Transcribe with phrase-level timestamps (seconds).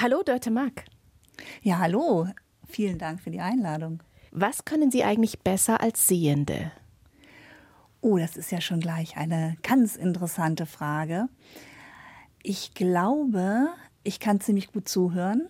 [0.00, 0.84] Hallo, Dörte Mack.
[1.60, 2.28] Ja, hallo.
[2.68, 4.00] Vielen Dank für die Einladung.
[4.30, 6.70] Was können Sie eigentlich besser als Sehende?
[8.00, 11.28] Oh, das ist ja schon gleich eine ganz interessante Frage.
[12.44, 13.70] Ich glaube,
[14.04, 15.48] ich kann ziemlich gut zuhören.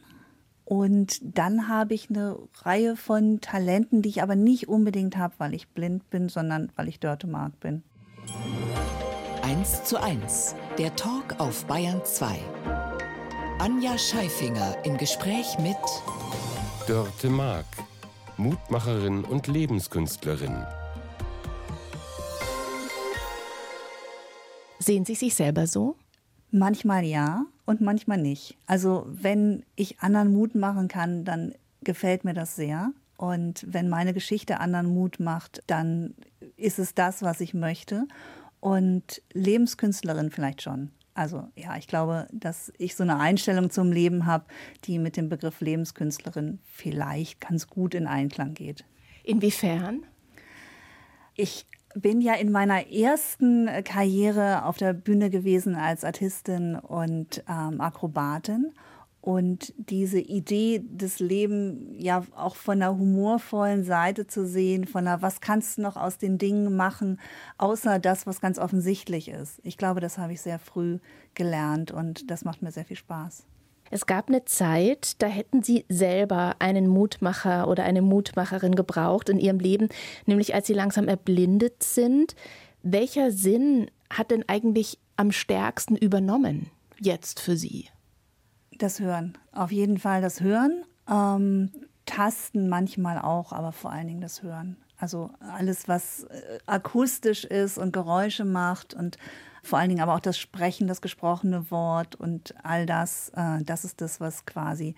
[0.64, 5.52] Und dann habe ich eine Reihe von Talenten, die ich aber nicht unbedingt habe, weil
[5.52, 7.82] ich blind bin, sondern weil ich Dörte Mark bin.
[9.42, 12.87] 1 zu 1, der Talk auf Bayern 2.
[13.60, 15.76] Anja Scheifinger im Gespräch mit
[16.86, 17.66] Dörte Mark,
[18.36, 20.64] Mutmacherin und Lebenskünstlerin.
[24.78, 25.96] Sehen Sie sich selber so?
[26.52, 28.56] Manchmal ja und manchmal nicht.
[28.66, 31.52] Also wenn ich anderen Mut machen kann, dann
[31.82, 32.92] gefällt mir das sehr.
[33.16, 36.14] Und wenn meine Geschichte anderen Mut macht, dann
[36.56, 38.06] ist es das, was ich möchte.
[38.60, 40.92] Und Lebenskünstlerin vielleicht schon.
[41.18, 44.44] Also ja, ich glaube, dass ich so eine Einstellung zum Leben habe,
[44.84, 48.84] die mit dem Begriff Lebenskünstlerin vielleicht ganz gut in Einklang geht.
[49.24, 50.06] Inwiefern?
[51.34, 57.80] Ich bin ja in meiner ersten Karriere auf der Bühne gewesen als Artistin und ähm,
[57.80, 58.72] Akrobatin.
[59.20, 65.22] Und diese Idee des Lebens ja auch von einer humorvollen Seite zu sehen, von einer,
[65.22, 67.18] was kannst du noch aus den Dingen machen,
[67.58, 69.60] außer das, was ganz offensichtlich ist.
[69.64, 70.98] Ich glaube, das habe ich sehr früh
[71.34, 73.44] gelernt und das macht mir sehr viel Spaß.
[73.90, 79.38] Es gab eine Zeit, da hätten Sie selber einen Mutmacher oder eine Mutmacherin gebraucht in
[79.38, 79.88] Ihrem Leben,
[80.26, 82.36] nämlich als Sie langsam erblindet sind.
[82.82, 87.88] Welcher Sinn hat denn eigentlich am stärksten übernommen jetzt für Sie?
[88.78, 89.36] Das Hören.
[89.52, 90.84] Auf jeden Fall das Hören.
[91.10, 91.70] Ähm,
[92.06, 94.76] Tasten manchmal auch, aber vor allen Dingen das Hören.
[94.96, 99.18] Also alles, was äh, akustisch ist und Geräusche macht und
[99.64, 103.84] vor allen Dingen aber auch das Sprechen, das gesprochene Wort und all das, äh, das
[103.84, 104.94] ist das, was quasi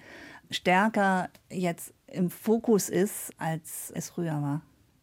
[0.50, 4.62] stärker jetzt im Fokus ist, als es früher war.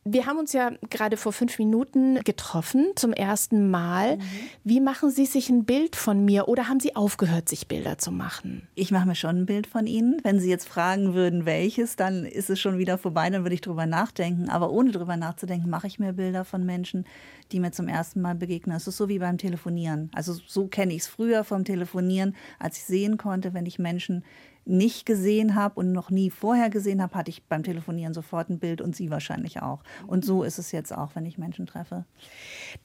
[0.10, 4.16] Wir haben uns ja gerade vor fünf Minuten getroffen, zum ersten Mal.
[4.16, 4.22] Mhm.
[4.64, 8.12] Wie machen Sie sich ein Bild von mir oder haben Sie aufgehört, sich Bilder zu
[8.12, 8.67] machen?
[8.73, 10.22] Ich mache mir schon ein Bild von Ihnen.
[10.23, 13.62] Wenn Sie jetzt fragen würden, welches, dann ist es schon wieder vorbei, dann würde ich
[13.62, 14.50] drüber nachdenken.
[14.50, 17.06] Aber ohne drüber nachzudenken, mache ich mir Bilder von Menschen,
[17.52, 18.78] die mir zum ersten Mal begegnen.
[18.78, 20.10] Es ist so wie beim Telefonieren.
[20.14, 24.23] Also so kenne ich es früher vom Telefonieren, als ich sehen konnte, wenn ich Menschen
[24.67, 28.60] nicht gesehen habe und noch nie vorher gesehen habe, hatte ich beim Telefonieren sofort ein
[28.60, 29.80] Bild und Sie wahrscheinlich auch.
[30.08, 32.05] Und so ist es jetzt auch, wenn ich Menschen treffe.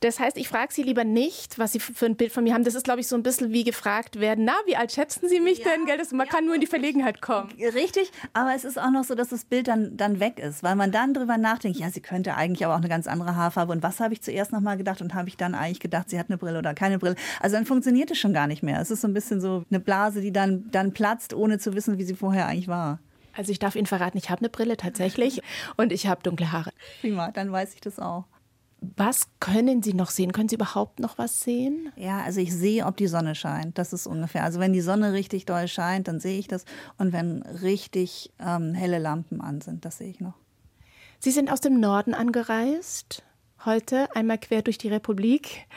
[0.01, 2.65] Das heißt, ich frage Sie lieber nicht, was Sie für ein Bild von mir haben.
[2.65, 5.41] Das ist, glaube ich, so ein bisschen wie gefragt werden, na, wie alt schätzen Sie
[5.41, 5.87] mich ja, denn?
[5.87, 5.99] Gell?
[5.99, 7.51] Das, man ja, kann nur in die Verlegenheit kommen.
[7.75, 10.77] Richtig, aber es ist auch noch so, dass das Bild dann, dann weg ist, weil
[10.77, 13.73] man dann drüber nachdenkt, ja, sie könnte eigentlich aber auch eine ganz andere Haarfarbe.
[13.73, 16.29] Und was habe ich zuerst nochmal gedacht und habe ich dann eigentlich gedacht, sie hat
[16.29, 17.17] eine Brille oder keine Brille.
[17.41, 18.81] Also dann funktioniert es schon gar nicht mehr.
[18.81, 21.99] Es ist so ein bisschen so eine Blase, die dann, dann platzt, ohne zu wissen,
[21.99, 23.01] wie sie vorher eigentlich war.
[23.35, 25.41] Also ich darf Ihnen verraten, ich habe eine Brille tatsächlich
[25.77, 26.71] und ich habe dunkle Haare.
[27.01, 28.25] Prima, dann weiß ich das auch.
[28.97, 30.33] Was können Sie noch sehen?
[30.33, 31.93] Können Sie überhaupt noch was sehen?
[31.95, 33.79] Ja, also ich sehe, ob die Sonne scheint.
[33.79, 34.43] Das ist ungefähr.
[34.43, 36.65] Also wenn die Sonne richtig doll scheint, dann sehe ich das.
[36.99, 40.35] Und wenn richtig ähm, helle Lampen an sind, das sehe ich noch.
[41.21, 43.23] Sie sind aus dem Norden angereist,
[43.65, 45.69] heute einmal quer durch die Republik,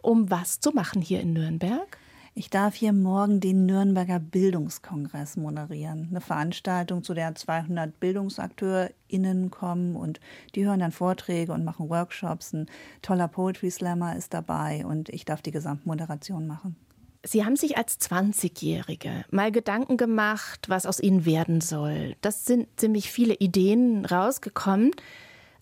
[0.00, 1.98] um was zu machen hier in Nürnberg?
[2.36, 6.08] Ich darf hier morgen den Nürnberger Bildungskongress moderieren.
[6.10, 10.18] Eine Veranstaltung, zu der 200 BildungsakteurInnen kommen und
[10.56, 12.52] die hören dann Vorträge und machen Workshops.
[12.52, 12.66] Ein
[13.02, 16.74] toller Poetry Slammer ist dabei und ich darf die Gesamtmoderation machen.
[17.22, 22.16] Sie haben sich als 20-Jährige mal Gedanken gemacht, was aus Ihnen werden soll.
[22.20, 24.90] Das sind ziemlich viele Ideen rausgekommen.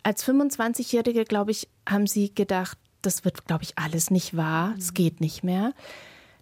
[0.05, 4.75] Als 25-Jährige, glaube ich, haben Sie gedacht, das wird, glaube ich, alles nicht wahr.
[4.79, 5.75] Es geht nicht mehr.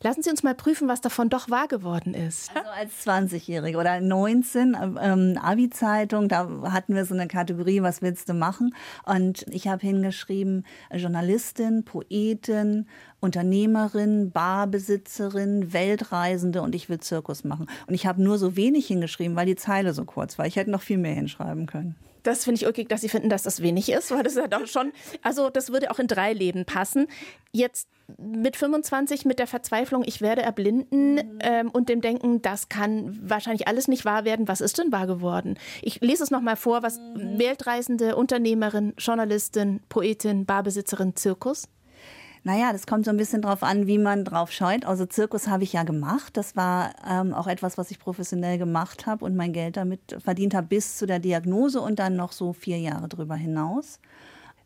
[0.02, 2.50] Lassen Sie uns mal prüfen, was davon doch wahr geworden ist.
[2.56, 8.30] Also als 20-Jährige oder 19, ähm, Abi-Zeitung, da hatten wir so eine Kategorie, was willst
[8.30, 8.74] du machen?
[9.04, 12.86] Und ich habe hingeschrieben, Journalistin, Poetin,
[13.20, 17.66] Unternehmerin, Barbesitzerin, Weltreisende und ich will Zirkus machen.
[17.86, 20.46] Und ich habe nur so wenig hingeschrieben, weil die Zeile so kurz war.
[20.46, 21.94] Ich hätte noch viel mehr hinschreiben können.
[22.22, 24.66] Das finde ich okay, dass Sie finden, dass das wenig ist, weil das ja doch
[24.66, 27.06] schon, also das würde auch in drei Leben passen.
[27.52, 27.88] Jetzt
[28.18, 33.68] mit 25 mit der Verzweiflung, ich werde erblinden ähm, und dem Denken, das kann wahrscheinlich
[33.68, 34.48] alles nicht wahr werden.
[34.48, 35.58] Was ist denn wahr geworden?
[35.82, 37.38] Ich lese es nochmal vor, was mhm.
[37.38, 41.68] Weltreisende, Unternehmerin, Journalistin, Poetin, Barbesitzerin, Zirkus.
[42.42, 44.84] Naja, das kommt so ein bisschen drauf an, wie man drauf scheut.
[44.86, 46.36] Also Zirkus habe ich ja gemacht.
[46.36, 50.54] Das war ähm, auch etwas, was ich professionell gemacht habe und mein Geld damit verdient
[50.54, 54.00] habe bis zu der Diagnose und dann noch so vier Jahre drüber hinaus.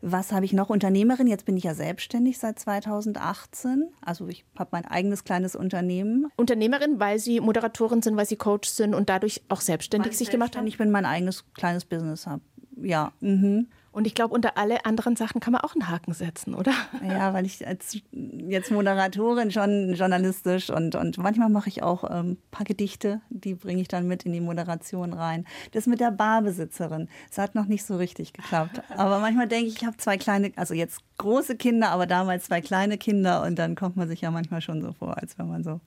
[0.01, 0.69] Was habe ich noch?
[0.69, 1.27] Unternehmerin.
[1.27, 3.89] Jetzt bin ich ja selbstständig seit 2018.
[4.01, 6.27] Also ich habe mein eigenes kleines Unternehmen.
[6.35, 10.55] Unternehmerin, weil Sie Moderatorin sind, weil Sie Coach sind und dadurch auch selbstständig sich gemacht
[10.55, 10.67] haben?
[10.67, 12.41] Ich bin mein eigenes kleines Business habe.
[12.81, 13.13] Ja.
[13.19, 13.67] Mhm.
[13.95, 16.73] Und ich glaube, unter alle anderen Sachen kann man auch einen Haken setzen, oder?
[17.01, 22.25] Ja, weil ich als jetzt Moderatorin schon journalistisch und, und manchmal mache ich auch ein
[22.31, 25.45] ähm, paar Gedichte, die bringe ich dann mit in die Moderation rein.
[25.71, 28.81] Das mit der Barbesitzerin, das hat noch nicht so richtig geklappt.
[28.97, 32.59] Aber manchmal denke ich, ich habe zwei kleine, also jetzt große Kinder, aber damals zwei
[32.59, 35.63] kleine Kinder und dann kommt man sich ja manchmal schon so vor, als wenn man
[35.63, 35.79] so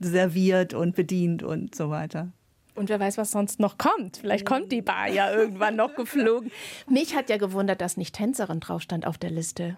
[0.00, 2.32] serviert und bedient und so weiter.
[2.74, 4.18] Und wer weiß, was sonst noch kommt.
[4.18, 6.50] Vielleicht kommt die Bar ja irgendwann noch geflogen.
[6.88, 9.76] Mich hat ja gewundert, dass nicht Tänzerin drauf stand auf der Liste.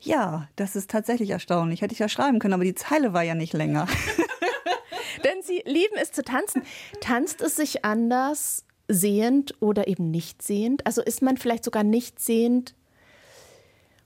[0.00, 1.82] Ja, das ist tatsächlich erstaunlich.
[1.82, 3.86] Hätte ich ja schreiben können, aber die Zeile war ja nicht länger.
[5.24, 6.62] Denn Sie lieben es zu tanzen.
[7.00, 10.86] Tanzt es sich anders sehend oder eben nicht sehend?
[10.86, 12.74] Also ist man vielleicht sogar nicht sehend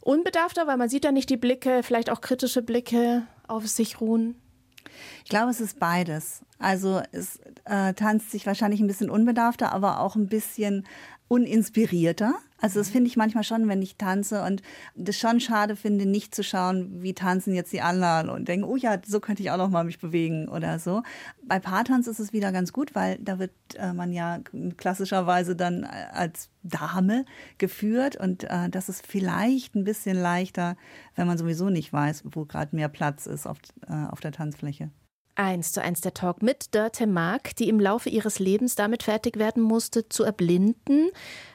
[0.00, 4.36] unbedarfter, weil man sieht da nicht die Blicke, vielleicht auch kritische Blicke auf sich ruhen?
[5.24, 6.42] Ich glaube, es ist beides.
[6.58, 10.86] Also es äh, tanzt sich wahrscheinlich ein bisschen unbedarfter, aber auch ein bisschen
[11.28, 12.34] uninspirierter.
[12.60, 14.62] Also das finde ich manchmal schon, wenn ich tanze und
[14.94, 18.76] das schon schade finde, nicht zu schauen, wie tanzen jetzt die anderen und denken, oh
[18.76, 21.02] ja, so könnte ich auch noch mal mich bewegen oder so.
[21.44, 24.40] Bei Paartanz ist es wieder ganz gut, weil da wird äh, man ja
[24.76, 27.26] klassischerweise dann äh, als Dame
[27.58, 30.76] geführt und äh, das ist vielleicht ein bisschen leichter,
[31.14, 34.90] wenn man sowieso nicht weiß, wo gerade mehr Platz ist auf, äh, auf der Tanzfläche.
[35.36, 39.38] Eins zu eins der Talk mit Dörte Mark, die im Laufe ihres Lebens damit fertig
[39.38, 41.10] werden musste, zu erblinden.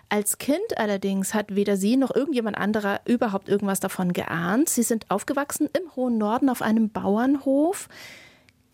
[0.07, 4.69] Als Kind allerdings hat weder sie noch irgendjemand anderer überhaupt irgendwas davon geahnt.
[4.69, 7.89] Sie sind aufgewachsen im hohen Norden auf einem Bauernhof.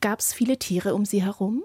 [0.02, 1.64] Gab es viele Tiere um sie herum?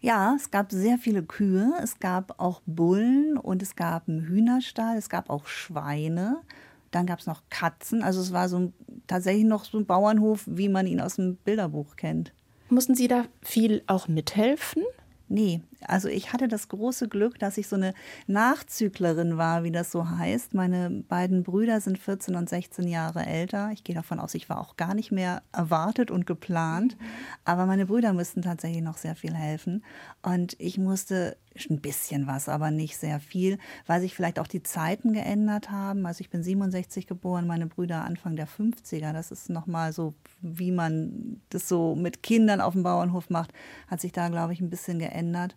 [0.00, 4.98] Ja, es gab sehr viele Kühe, es gab auch Bullen und es gab einen Hühnerstall,
[4.98, 6.42] es gab auch Schweine.
[6.90, 8.02] Dann gab es noch Katzen.
[8.02, 8.70] Also es war so
[9.06, 12.34] tatsächlich noch so ein Bauernhof, wie man ihn aus dem Bilderbuch kennt.
[12.68, 14.84] Mussten Sie da viel auch mithelfen?
[15.28, 17.94] Nee, also ich hatte das große Glück, dass ich so eine
[18.26, 20.54] Nachzüglerin war, wie das so heißt.
[20.54, 23.70] Meine beiden Brüder sind 14 und 16 Jahre älter.
[23.72, 26.96] Ich gehe davon aus, ich war auch gar nicht mehr erwartet und geplant.
[27.44, 29.84] Aber meine Brüder müssten tatsächlich noch sehr viel helfen.
[30.22, 31.36] Und ich musste
[31.70, 36.04] ein bisschen was, aber nicht sehr viel, weil sich vielleicht auch die Zeiten geändert haben.
[36.06, 39.12] Also ich bin 67 geboren, meine Brüder Anfang der 50er.
[39.12, 43.52] Das ist nochmal so, wie man das so mit Kindern auf dem Bauernhof macht,
[43.88, 45.54] hat sich da, glaube ich, ein bisschen geändert.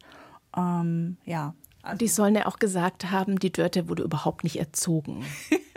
[0.56, 1.54] Ähm, ja.
[1.81, 5.24] Also die sollen ja auch gesagt haben, die Dörte wurde überhaupt nicht erzogen.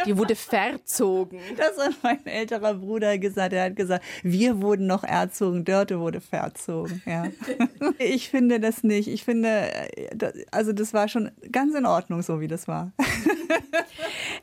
[0.04, 1.38] Die wurde verzogen.
[1.56, 3.52] Das hat mein älterer Bruder gesagt.
[3.52, 7.02] Er hat gesagt, wir wurden noch erzogen, Dörte wurde verzogen.
[7.06, 7.26] Ja.
[7.98, 9.08] Ich finde das nicht.
[9.08, 9.70] Ich finde,
[10.50, 12.92] also das war schon ganz in Ordnung, so wie das war.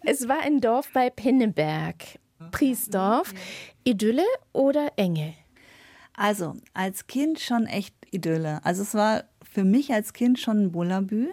[0.06, 1.96] Es war ein Dorf bei Pinneberg,
[2.52, 3.34] Priesdorf.
[3.84, 5.34] Idylle oder Enge?
[6.14, 8.60] Also, als Kind schon echt Idylle.
[8.64, 9.24] Also es war
[9.60, 11.28] für mich als Kind schon ein Bullabü.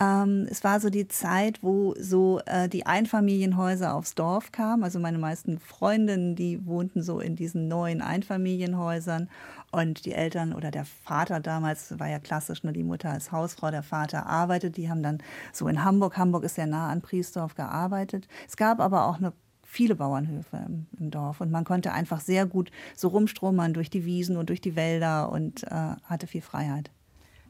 [0.00, 4.82] Ähm, es war so die Zeit, wo so äh, die Einfamilienhäuser aufs Dorf kamen.
[4.82, 9.30] Also meine meisten Freundinnen, die wohnten so in diesen neuen Einfamilienhäusern.
[9.70, 13.30] Und die Eltern oder der Vater damals, war ja klassisch, nur ne, die Mutter als
[13.30, 14.76] Hausfrau, der Vater arbeitet.
[14.76, 15.18] Die haben dann
[15.52, 18.26] so in Hamburg, Hamburg ist ja nah an Priesdorf gearbeitet.
[18.48, 19.32] Es gab aber auch eine
[19.62, 24.04] viele Bauernhöfe im, im, Dorf und man konnte einfach sehr gut so rumstromern durch die
[24.04, 26.90] Wiesen und durch die Wälder und äh, hatte viel Freiheit.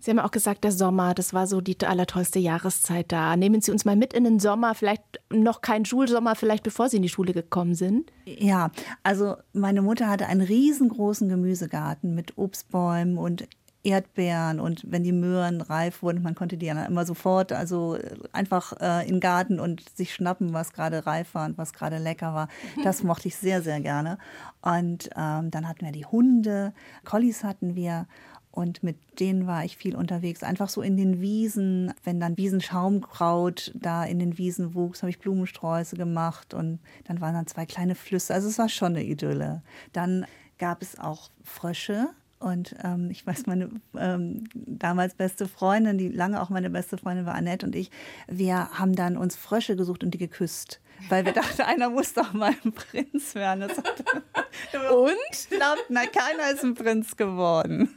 [0.01, 3.37] Sie haben auch gesagt, der Sommer, das war so die allertollste Jahreszeit da.
[3.37, 6.97] Nehmen Sie uns mal mit in den Sommer, vielleicht noch kein Schulsommer, vielleicht bevor Sie
[6.97, 8.11] in die Schule gekommen sind.
[8.25, 8.71] Ja,
[9.03, 13.47] also meine Mutter hatte einen riesengroßen Gemüsegarten mit Obstbäumen und
[13.83, 17.97] Erdbeeren und wenn die Möhren reif wurden, man konnte die dann immer sofort, also
[18.31, 21.99] einfach äh, in den Garten und sich schnappen, was gerade reif war und was gerade
[21.99, 22.49] lecker war.
[22.85, 24.19] Das mochte ich sehr, sehr gerne.
[24.61, 28.07] Und ähm, dann hatten wir die Hunde, Collies hatten wir
[28.53, 30.43] und mit denen war ich viel unterwegs.
[30.43, 35.21] Einfach so in den Wiesen, wenn dann Wiesenschaumkraut da in den Wiesen wuchs, habe ich
[35.21, 38.35] Blumensträuße gemacht und dann waren dann zwei kleine Flüsse.
[38.35, 39.63] Also es war schon eine Idylle.
[39.93, 40.27] Dann
[40.59, 42.09] gab es auch Frösche.
[42.41, 47.27] Und ähm, ich weiß, meine ähm, damals beste Freundin, die lange auch meine beste Freundin
[47.27, 47.91] war, Annette und ich,
[48.29, 52.33] wir haben dann uns Frösche gesucht und die geküsst weil wir dachten, einer muss doch
[52.33, 53.63] mal ein Prinz werden.
[54.91, 55.51] Und?
[55.51, 57.97] Glaubt, na, keiner ist ein Prinz geworden.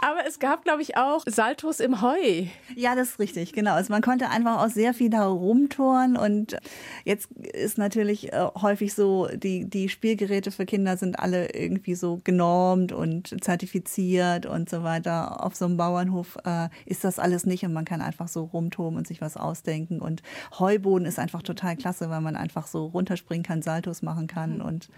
[0.00, 2.46] Aber es gab, glaube ich, auch Saltos im Heu.
[2.76, 3.72] Ja, das ist richtig, genau.
[3.72, 6.56] Also man konnte einfach auch sehr viel da rumtouren und
[7.04, 12.20] jetzt ist natürlich äh, häufig so, die, die Spielgeräte für Kinder sind alle irgendwie so
[12.22, 15.44] genormt und zertifiziert und so weiter.
[15.44, 18.96] Auf so einem Bauernhof äh, ist das alles nicht und man kann einfach so rumtoben
[18.96, 20.00] und sich was ausdenken.
[20.00, 20.22] Und
[20.60, 24.64] Heuboden ist einfach total klasse, weil man einfach so runterspringen kann, Saltos machen kann mhm.
[24.64, 24.88] und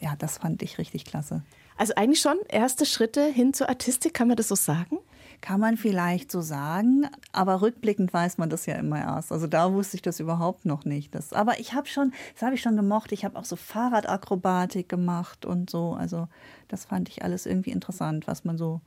[0.00, 1.42] ja, das fand ich richtig klasse.
[1.76, 4.98] Also eigentlich schon erste Schritte hin zur Artistik, kann man das so sagen?
[5.42, 9.32] Kann man vielleicht so sagen, aber rückblickend weiß man das ja immer erst.
[9.32, 11.14] Also da wusste ich das überhaupt noch nicht.
[11.14, 13.12] Das, aber ich habe schon, das habe ich schon gemocht.
[13.12, 15.92] Ich habe auch so Fahrradakrobatik gemacht und so.
[15.92, 16.28] Also
[16.68, 18.80] das fand ich alles irgendwie interessant, was man so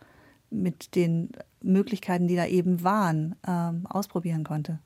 [0.50, 1.30] mit den
[1.62, 4.80] Möglichkeiten, die da eben waren, ähm, ausprobieren konnte.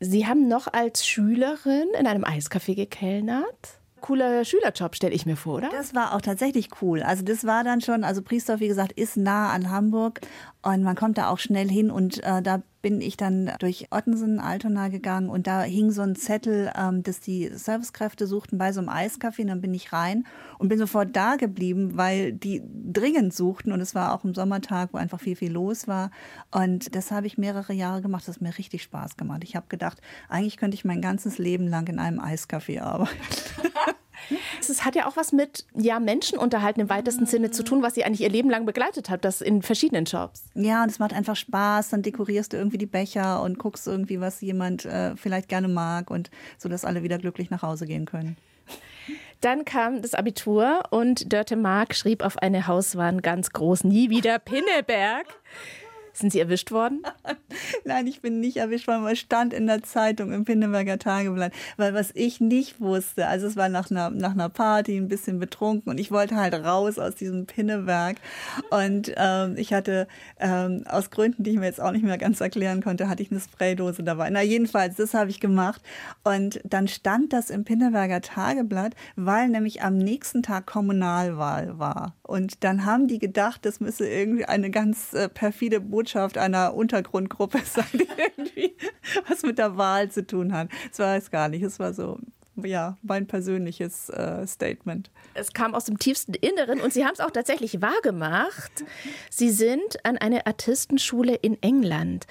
[0.00, 5.56] Sie haben noch als Schülerin in einem Eiscafé gekellnert cooler Schülerjob, stelle ich mir vor,
[5.56, 5.68] oder?
[5.70, 7.02] Das war auch tatsächlich cool.
[7.02, 10.20] Also das war dann schon, also Priestorf, wie gesagt, ist nah an Hamburg
[10.62, 14.40] und man kommt da auch schnell hin und äh, da bin ich dann durch Ottensen,
[14.40, 18.80] Altona gegangen und da hing so ein Zettel, ähm, dass die Servicekräfte suchten bei so
[18.80, 19.42] einem Eiscafé.
[19.42, 20.24] Und dann bin ich rein
[20.58, 24.92] und bin sofort da geblieben, weil die dringend suchten und es war auch ein Sommertag,
[24.92, 26.10] wo einfach viel, viel los war.
[26.50, 28.26] Und das habe ich mehrere Jahre gemacht.
[28.26, 29.44] Das hat mir richtig Spaß gemacht.
[29.44, 33.14] Ich habe gedacht, eigentlich könnte ich mein ganzes Leben lang in einem Eiscafé arbeiten.
[34.60, 37.94] Es hat ja auch was mit ja, Menschen unterhalten im weitesten Sinne zu tun, was
[37.94, 40.44] sie eigentlich ihr Leben lang begleitet hat, das in verschiedenen Jobs.
[40.54, 41.90] Ja, und es macht einfach Spaß.
[41.90, 46.10] Dann dekorierst du irgendwie die Becher und guckst irgendwie, was jemand äh, vielleicht gerne mag
[46.10, 48.36] und so, dass alle wieder glücklich nach Hause gehen können.
[49.40, 54.38] Dann kam das Abitur und Dörte Mark schrieb auf eine Hauswand ganz groß: Nie wieder
[54.38, 55.26] Pinneberg.
[56.12, 57.02] Sind Sie erwischt worden?
[57.84, 61.52] Nein, ich bin nicht erwischt worden, weil es stand in der Zeitung im Pinneberger Tageblatt.
[61.76, 65.38] Weil was ich nicht wusste, also es war nach einer, nach einer Party ein bisschen
[65.38, 68.16] betrunken und ich wollte halt raus aus diesem Pinneberg.
[68.70, 72.40] Und ähm, ich hatte ähm, aus Gründen, die ich mir jetzt auch nicht mehr ganz
[72.40, 74.30] erklären konnte, hatte ich eine Spraydose dabei.
[74.30, 75.82] Na jedenfalls, das habe ich gemacht.
[76.24, 82.14] Und dann stand das im Pinneberger Tageblatt, weil nämlich am nächsten Tag Kommunalwahl war.
[82.22, 86.74] Und dann haben die gedacht, das müsse irgendwie eine ganz äh, perfide Botschaft Botschaft einer
[86.74, 88.76] Untergrundgruppe sein, die irgendwie
[89.28, 90.68] was mit der Wahl zu tun hat.
[90.90, 91.62] Das war es gar nicht.
[91.62, 92.18] Es war so
[92.62, 95.10] ja, mein persönliches äh, Statement.
[95.34, 98.84] Es kam aus dem tiefsten Inneren und Sie haben es auch tatsächlich wahrgemacht.
[99.30, 102.26] Sie sind an einer Artistenschule in England.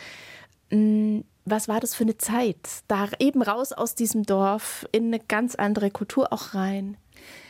[0.69, 2.57] Hm, was war das für eine Zeit?
[2.87, 6.97] Da eben raus aus diesem Dorf in eine ganz andere Kultur auch rein.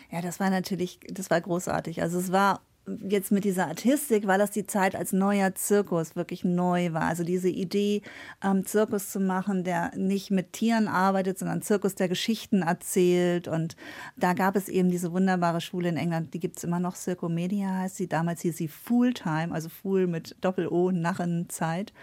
[0.10, 2.02] Ja, das war natürlich, das war großartig.
[2.02, 2.62] Also es war
[3.08, 7.04] jetzt mit dieser Artistik war das die Zeit, als neuer Zirkus wirklich neu war.
[7.04, 8.02] Also diese Idee,
[8.44, 13.48] ähm, Zirkus zu machen, der nicht mit Tieren arbeitet, sondern Zirkus, der Geschichten erzählt.
[13.48, 13.76] Und
[14.18, 17.30] da gab es eben diese wunderbare Schule in England, die gibt es immer noch, Circo
[17.30, 18.08] Media heißt sie.
[18.08, 21.94] Damals hieß sie Fooltime, also Fool mit Doppel-O, Narrenzeit.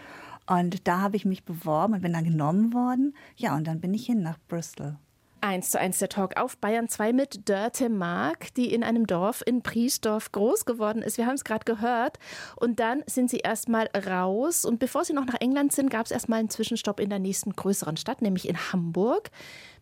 [0.47, 3.15] Und da habe ich mich beworben und bin dann genommen worden.
[3.37, 4.97] Ja, und dann bin ich hin nach Bristol.
[5.41, 9.43] 1 zu 1 der Talk auf Bayern 2 mit Dörte Mark, die in einem Dorf
[9.47, 11.19] in Priesdorf groß geworden ist.
[11.19, 12.19] Wir haben es gerade gehört.
[12.57, 14.65] Und dann sind sie erstmal raus.
[14.65, 17.53] Und bevor sie noch nach England sind, gab es erstmal einen Zwischenstopp in der nächsten
[17.53, 19.31] größeren Stadt, nämlich in Hamburg.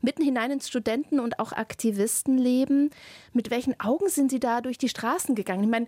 [0.01, 2.91] Mitten hinein ins Studenten- und auch Aktivistenleben.
[3.33, 5.65] Mit welchen Augen sind Sie da durch die Straßen gegangen?
[5.65, 5.87] Ich meine,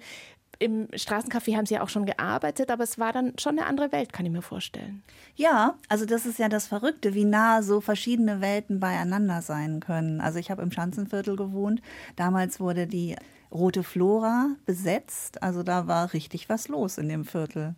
[0.58, 3.92] im Straßencafé haben Sie ja auch schon gearbeitet, aber es war dann schon eine andere
[3.92, 5.02] Welt, kann ich mir vorstellen.
[5.34, 10.20] Ja, also das ist ja das Verrückte, wie nah so verschiedene Welten beieinander sein können.
[10.20, 11.82] Also ich habe im Schanzenviertel gewohnt.
[12.16, 13.16] Damals wurde die
[13.52, 15.42] Rote Flora besetzt.
[15.42, 17.74] Also da war richtig was los in dem Viertel.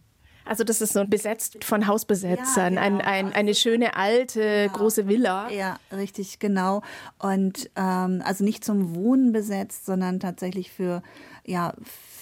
[0.48, 3.00] Also das ist so besetzt von Hausbesetzern, ja, genau.
[3.04, 4.66] ein, ein, eine schöne alte ja.
[4.66, 5.50] große Villa.
[5.50, 6.82] Ja, richtig, genau.
[7.18, 11.02] Und ähm, also nicht zum Wohnen besetzt, sondern tatsächlich für
[11.44, 11.74] ja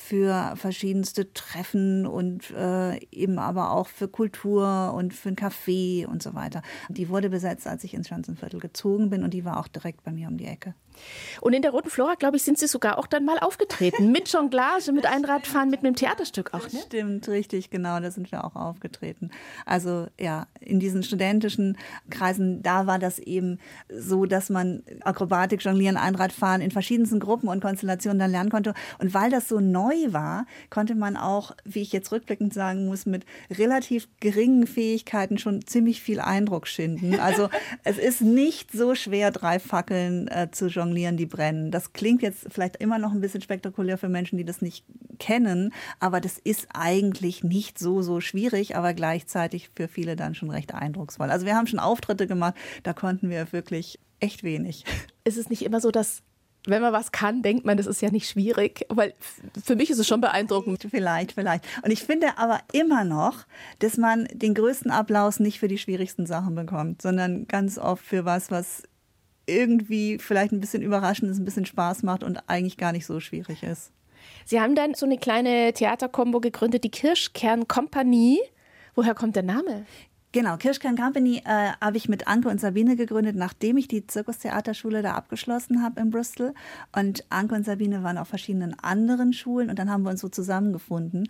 [0.07, 6.23] für verschiedenste Treffen und äh, eben aber auch für Kultur und für ein Café und
[6.23, 6.63] so weiter.
[6.89, 10.13] Die wurde besetzt, als ich ins Schanzenviertel gezogen bin und die war auch direkt bei
[10.13, 10.75] mir um die Ecke.
[11.41, 14.13] Und in der Roten Flora, glaube ich, sind Sie sogar auch dann mal aufgetreten.
[14.13, 16.81] Mit Jonglage, mit Einradfahren, mit einem Theaterstück auch, ne?
[16.87, 19.31] Stimmt, richtig, genau, da sind wir auch aufgetreten.
[19.65, 21.79] Also ja, in diesen studentischen
[22.11, 23.59] Kreisen, da war das eben
[23.89, 28.75] so, dass man Akrobatik, Jonglieren, Einradfahren in verschiedensten Gruppen und Konstellationen dann lernen konnte.
[28.99, 33.07] Und weil das so neu war, konnte man auch, wie ich jetzt rückblickend sagen muss,
[33.07, 37.21] mit relativ geringen Fähigkeiten schon ziemlich viel Eindruck schinden.
[37.21, 37.49] Also
[37.85, 41.71] es ist nicht so schwer, drei Fackeln äh, zu jonglieren jonglieren, die brennen.
[41.71, 44.85] Das klingt jetzt vielleicht immer noch ein bisschen spektakulär für Menschen, die das nicht
[45.19, 50.51] kennen, aber das ist eigentlich nicht so, so schwierig, aber gleichzeitig für viele dann schon
[50.51, 51.31] recht eindrucksvoll.
[51.31, 54.85] Also wir haben schon Auftritte gemacht, da konnten wir wirklich echt wenig.
[55.25, 56.23] Ist es nicht immer so, dass
[56.67, 58.85] wenn man was kann, denkt man, das ist ja nicht schwierig.
[58.89, 59.15] Weil
[59.65, 60.87] für mich ist es schon beeindruckend.
[60.91, 61.65] Vielleicht, vielleicht.
[61.83, 63.47] Und ich finde aber immer noch,
[63.79, 68.25] dass man den größten Applaus nicht für die schwierigsten Sachen bekommt, sondern ganz oft für
[68.25, 68.83] was, was
[69.47, 73.21] irgendwie vielleicht ein bisschen überraschend ist, ein bisschen Spaß macht und eigentlich gar nicht so
[73.21, 73.93] schwierig ist.
[74.45, 78.39] Sie haben dann so eine kleine Theaterkombo gegründet, die Kirschkern Kompanie.
[78.95, 79.87] Woher kommt der Name?
[80.33, 85.01] Genau, Kirschkern Company äh, habe ich mit Anke und Sabine gegründet, nachdem ich die Zirkustheaterschule
[85.01, 86.53] da abgeschlossen habe in Bristol.
[86.95, 90.29] Und Anke und Sabine waren auf verschiedenen anderen Schulen und dann haben wir uns so
[90.29, 91.29] zusammengefunden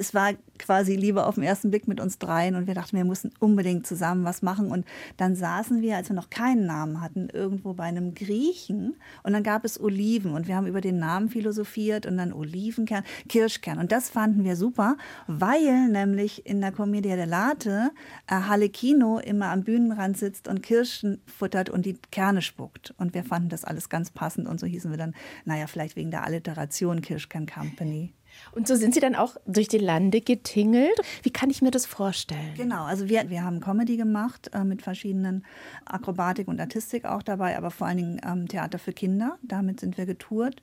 [0.00, 3.04] es war quasi Liebe auf den ersten Blick mit uns dreien und wir dachten, wir
[3.04, 4.70] müssen unbedingt zusammen was machen.
[4.70, 4.86] Und
[5.18, 9.42] dann saßen wir, als wir noch keinen Namen hatten, irgendwo bei einem Griechen und dann
[9.42, 13.78] gab es Oliven und wir haben über den Namen philosophiert und dann Olivenkern, Kirschkern.
[13.78, 17.90] Und das fanden wir super, weil nämlich in der Commedia dell'arte
[18.26, 22.94] äh, Halekino immer am Bühnenrand sitzt und Kirschen futtert und die Kerne spuckt.
[22.96, 25.14] Und wir fanden das alles ganz passend und so hießen wir dann,
[25.44, 28.14] naja, vielleicht wegen der Alliteration Kirschkern Company.
[28.52, 30.98] Und so sind Sie dann auch durch die Lande getingelt.
[31.22, 32.54] Wie kann ich mir das vorstellen?
[32.56, 35.44] Genau, also wir, wir haben Comedy gemacht äh, mit verschiedenen
[35.84, 39.38] Akrobatik und Artistik auch dabei, aber vor allen Dingen ähm, Theater für Kinder.
[39.42, 40.62] Damit sind wir getourt.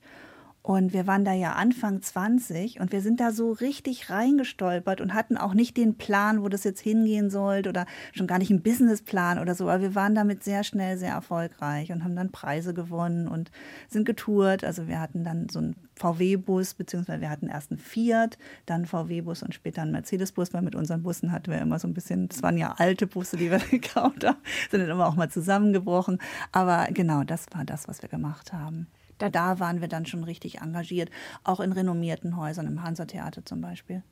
[0.68, 5.14] Und wir waren da ja Anfang 20 und wir sind da so richtig reingestolpert und
[5.14, 8.60] hatten auch nicht den Plan, wo das jetzt hingehen sollte oder schon gar nicht einen
[8.60, 9.70] Businessplan oder so.
[9.70, 13.50] Aber wir waren damit sehr schnell sehr erfolgreich und haben dann Preise gewonnen und
[13.88, 14.62] sind getourt.
[14.62, 19.42] Also wir hatten dann so einen VW-Bus, beziehungsweise wir hatten erst einen Fiat, dann VW-Bus
[19.42, 22.42] und später einen Mercedes-Bus, weil mit unseren Bussen hatten wir immer so ein bisschen, das
[22.42, 24.36] waren ja alte Busse, die wir gekauft haben,
[24.70, 26.18] sind dann immer auch mal zusammengebrochen.
[26.52, 28.86] Aber genau, das war das, was wir gemacht haben.
[29.18, 31.10] Da, da waren wir dann schon richtig engagiert,
[31.44, 34.02] auch in renommierten Häusern, im Hansa-Theater zum Beispiel.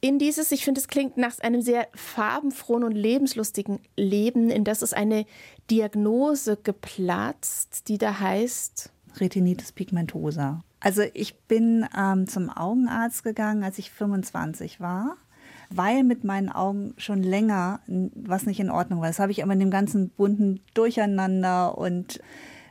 [0.00, 4.82] In dieses, ich finde, es klingt nach einem sehr farbenfrohen und lebenslustigen Leben, in das
[4.82, 5.24] ist eine
[5.70, 10.62] Diagnose geplatzt, die da heißt Retinitis pigmentosa.
[10.80, 15.16] Also ich bin ähm, zum Augenarzt gegangen, als ich 25 war
[15.70, 19.08] weil mit meinen Augen schon länger was nicht in Ordnung war.
[19.08, 22.20] Das habe ich aber in dem ganzen bunten Durcheinander und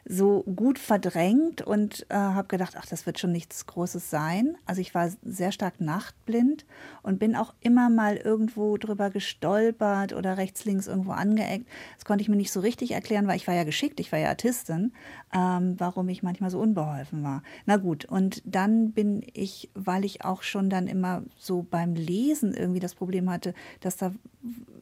[0.06, 4.58] so gut verdrängt und äh, habe gedacht, ach, das wird schon nichts Großes sein.
[4.66, 6.66] Also ich war sehr stark nachtblind
[7.04, 11.68] und bin auch immer mal irgendwo drüber gestolpert oder rechts, links irgendwo angeeckt.
[11.96, 14.20] Das konnte ich mir nicht so richtig erklären, weil ich war ja geschickt, ich war
[14.20, 14.92] ja Artistin,
[15.34, 17.42] ähm, warum ich manchmal so unbeholfen war.
[17.66, 22.54] Na gut, und dann bin ich, weil ich auch schon dann immer so beim Lesen
[22.54, 24.12] irgendwie das Problem hatte, dass da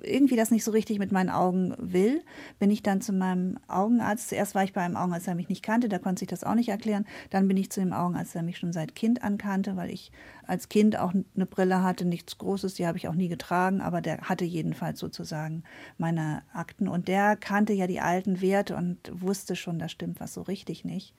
[0.04, 2.24] irgendwie das nicht so richtig mit meinen Augen will,
[2.60, 4.30] bin ich dann zu meinem Augenarzt.
[4.30, 6.56] Zuerst war ich bei einem Augenarzt, der mich nicht kannte, da konnte sich das auch
[6.56, 7.06] nicht erklären.
[7.30, 10.12] Dann bin ich zu dem Augenarzt, der mich schon seit Kind ankannte, weil ich
[10.46, 14.02] als Kind auch eine Brille hatte, nichts Großes, die habe ich auch nie getragen, aber
[14.02, 15.64] der hatte jedenfalls sozusagen
[15.98, 20.34] meine Akten und der kannte ja die alten Werte und wusste schon, da stimmt was
[20.34, 21.14] so richtig nicht.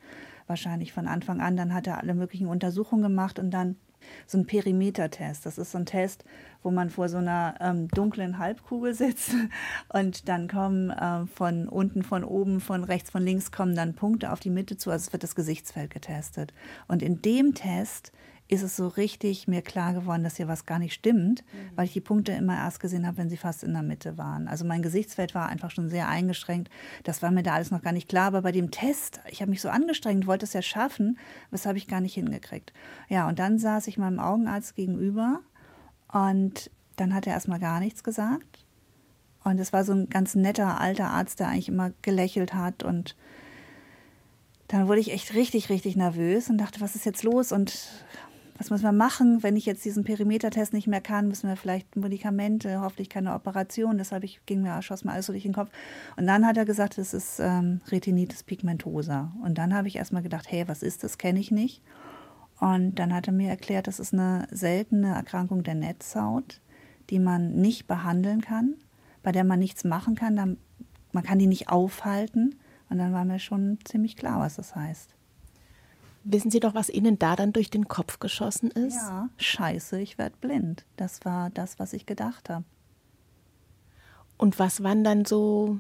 [0.47, 1.57] Wahrscheinlich von Anfang an.
[1.57, 3.77] Dann hat er alle möglichen Untersuchungen gemacht und dann
[4.27, 5.47] so ein Perimetertest.
[5.47, 6.25] Das ist so ein Test,
[6.63, 9.35] wo man vor so einer ähm, dunklen Halbkugel sitzt
[9.89, 14.33] und dann kommen äh, von unten, von oben, von rechts, von links kommen dann Punkte
[14.33, 14.91] auf die Mitte zu.
[14.91, 16.53] Also es wird das Gesichtsfeld getestet.
[16.89, 18.13] Und in dem Test
[18.49, 21.77] ist es so richtig mir klar geworden, dass hier was gar nicht stimmt, mhm.
[21.77, 24.47] weil ich die Punkte immer erst gesehen habe, wenn sie fast in der Mitte waren.
[24.47, 26.71] Also mein Gesichtsfeld war einfach schon sehr eingeschränkt.
[27.05, 28.27] Das war mir da alles noch gar nicht klar.
[28.27, 31.19] Aber bei dem Test, ich habe mich so angestrengt, wollte es ja schaffen,
[31.51, 32.73] was habe ich gar nicht hingekriegt.
[33.09, 35.41] Ja, und dann saß ich meinem Augenarzt gegenüber
[36.13, 38.67] und dann hat er erstmal gar nichts gesagt.
[39.45, 43.17] Und es war so ein ganz netter alter Arzt, der eigentlich immer gelächelt hat und
[44.69, 47.53] dann wurde ich echt richtig, richtig nervös und dachte, was ist jetzt los?
[47.53, 47.91] Und
[48.63, 51.97] was müssen wir machen, wenn ich jetzt diesen Perimetertest nicht mehr kann, müssen wir vielleicht
[51.97, 53.99] Medikamente, hoffentlich keine Operation.
[53.99, 55.71] Deshalb ich, ging mir, schoss mir alles so durch den Kopf.
[56.17, 59.33] Und dann hat er gesagt, es ist ähm, Retinitis pigmentosa.
[59.43, 61.19] Und dann habe ich erstmal gedacht, hey, was ist das?
[61.19, 61.83] Kenne ich nicht.
[62.61, 66.61] Und dann hat er mir erklärt, das ist eine seltene Erkrankung der Netzhaut,
[67.11, 68.77] die man nicht behandeln kann,
[69.25, 70.37] bei der man nichts machen kann.
[70.37, 70.57] Dann,
[71.11, 72.55] man kann die nicht aufhalten.
[72.91, 75.17] Und dann war mir schon ziemlich klar, was das heißt.
[76.25, 78.97] Wissen Sie doch, was Ihnen da dann durch den Kopf geschossen ist?
[78.97, 80.85] Ja, scheiße, ich werde blind.
[80.97, 82.65] Das war das, was ich gedacht habe.
[84.37, 85.79] Und was waren dann so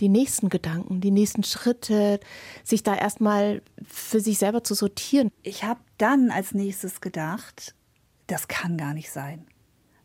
[0.00, 2.20] die nächsten Gedanken, die nächsten Schritte,
[2.64, 5.30] sich da erstmal für sich selber zu sortieren?
[5.42, 7.74] Ich habe dann als nächstes gedacht,
[8.26, 9.46] das kann gar nicht sein.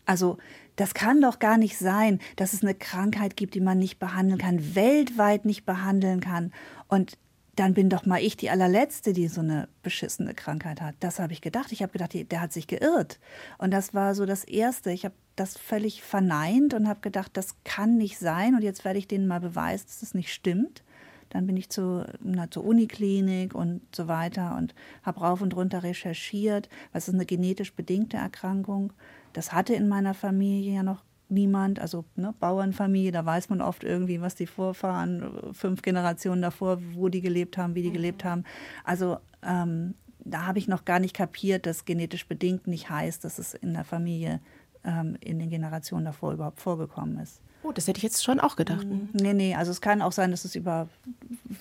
[0.05, 0.37] Also
[0.75, 4.39] das kann doch gar nicht sein, dass es eine Krankheit gibt, die man nicht behandeln
[4.39, 6.53] kann, weltweit nicht behandeln kann.
[6.87, 7.17] Und
[7.55, 10.95] dann bin doch mal ich die allerletzte, die so eine beschissene Krankheit hat.
[10.99, 11.71] Das habe ich gedacht.
[11.71, 13.19] Ich habe gedacht, der hat sich geirrt.
[13.57, 14.91] Und das war so das Erste.
[14.91, 18.55] Ich habe das völlig verneint und habe gedacht, das kann nicht sein.
[18.55, 20.83] Und jetzt werde ich denen mal beweisen, dass das nicht stimmt.
[21.29, 25.83] Dann bin ich zu, na, zur Uniklinik und so weiter und habe rauf und runter
[25.83, 28.91] recherchiert, was ist eine genetisch bedingte Erkrankung.
[29.33, 33.83] Das hatte in meiner Familie ja noch niemand, also ne, Bauernfamilie, da weiß man oft
[33.83, 38.43] irgendwie, was die Vorfahren, fünf Generationen davor, wo die gelebt haben, wie die gelebt haben.
[38.83, 43.39] Also ähm, da habe ich noch gar nicht kapiert, dass genetisch bedingt nicht heißt, dass
[43.39, 44.39] es in der Familie
[44.83, 47.41] ähm, in den Generationen davor überhaupt vorgekommen ist.
[47.63, 48.87] Oh, das hätte ich jetzt schon auch gedacht.
[48.87, 49.09] Mhm.
[49.13, 50.87] Nee, nee, also es kann auch sein, dass es über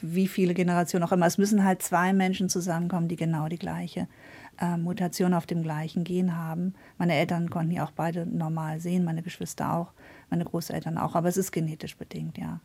[0.01, 4.09] wie viele Generationen auch immer, es müssen halt zwei Menschen zusammenkommen, die genau die gleiche
[4.61, 6.75] äh, Mutation auf dem gleichen Gen haben.
[6.99, 9.93] Meine Eltern konnten ja auch beide normal sehen, meine Geschwister auch,
[10.29, 12.61] meine Großeltern auch, aber es ist genetisch bedingt, ja.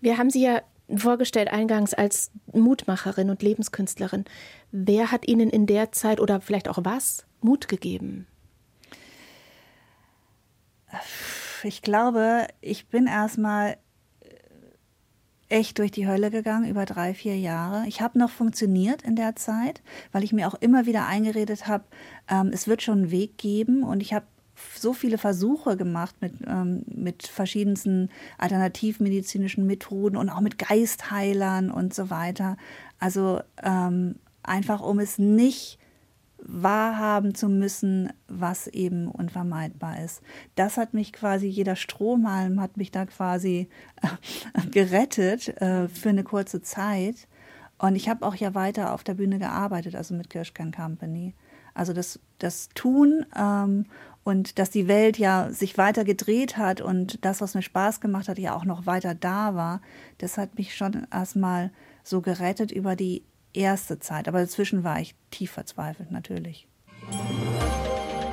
[0.00, 0.62] Wir haben Sie ja
[0.94, 4.24] vorgestellt eingangs als Mutmacherin und Lebenskünstlerin.
[4.70, 8.26] Wer hat Ihnen in der Zeit oder vielleicht auch was Mut gegeben?
[11.62, 13.76] Ich glaube, ich bin erstmal
[15.48, 17.86] echt durch die Hölle gegangen über drei, vier Jahre.
[17.86, 19.82] Ich habe noch funktioniert in der Zeit,
[20.12, 21.84] weil ich mir auch immer wieder eingeredet habe,
[22.28, 24.26] ähm, es wird schon einen Weg geben und ich habe
[24.76, 31.94] so viele Versuche gemacht mit, ähm, mit verschiedensten alternativmedizinischen Methoden und auch mit Geistheilern und
[31.94, 32.56] so weiter.
[32.98, 35.77] Also ähm, einfach, um es nicht
[36.50, 40.22] wahrhaben zu müssen, was eben unvermeidbar ist.
[40.54, 43.68] Das hat mich quasi, jeder Strohhalm hat mich da quasi
[44.02, 47.28] äh, gerettet äh, für eine kurze Zeit.
[47.76, 51.34] Und ich habe auch ja weiter auf der Bühne gearbeitet, also mit Kirschkern Company.
[51.74, 53.84] Also das, das Tun ähm,
[54.24, 58.28] und dass die Welt ja sich weiter gedreht hat und das, was mir Spaß gemacht
[58.28, 59.82] hat, ja auch noch weiter da war,
[60.16, 61.70] das hat mich schon erstmal
[62.02, 63.22] so gerettet über die
[63.58, 64.28] erste Zeit.
[64.28, 66.66] Aber dazwischen war ich tief verzweifelt, natürlich.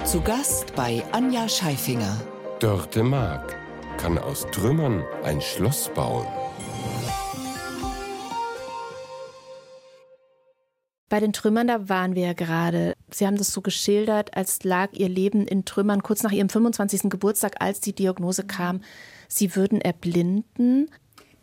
[0.05, 2.21] Zu Gast bei Anja Scheifinger.
[2.59, 3.57] Dörte Mark
[3.97, 6.27] kann aus Trümmern ein Schloss bauen.
[11.07, 12.93] Bei den Trümmern, da waren wir ja gerade.
[13.11, 17.09] Sie haben das so geschildert, als lag Ihr Leben in Trümmern kurz nach Ihrem 25.
[17.09, 18.81] Geburtstag, als die Diagnose kam,
[19.27, 20.89] Sie würden erblinden.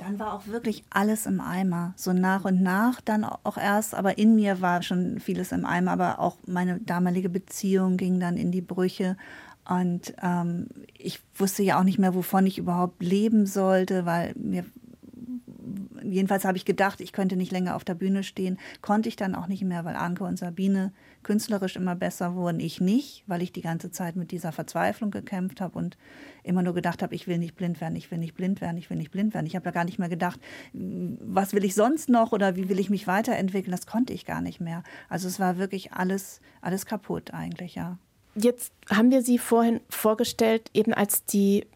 [0.02, 1.94] Dann war auch wirklich alles im Eimer.
[1.96, 5.92] So nach und nach dann auch erst, aber in mir war schon vieles im Eimer,
[5.92, 9.16] aber auch meine damalige Beziehung ging dann in die Brüche.
[9.68, 10.66] Und ähm,
[10.98, 14.64] ich wusste ja auch nicht mehr, wovon ich überhaupt leben sollte, weil mir
[16.04, 18.58] jedenfalls habe ich gedacht, ich könnte nicht länger auf der Bühne stehen.
[18.80, 22.60] Konnte ich dann auch nicht mehr, weil Anke und Sabine künstlerisch immer besser wurden.
[22.60, 25.96] Ich nicht, weil ich die ganze Zeit mit dieser Verzweiflung gekämpft habe und
[26.42, 28.90] immer nur gedacht habe, ich will nicht blind werden, ich will nicht blind werden, ich
[28.90, 29.46] will nicht blind werden.
[29.46, 30.40] Ich habe ja gar nicht mehr gedacht,
[30.72, 33.70] was will ich sonst noch oder wie will ich mich weiterentwickeln.
[33.72, 34.82] Das konnte ich gar nicht mehr.
[35.08, 37.98] Also es war wirklich alles, alles kaputt eigentlich, ja.
[38.34, 41.66] Jetzt haben wir Sie vorhin vorgestellt, eben als die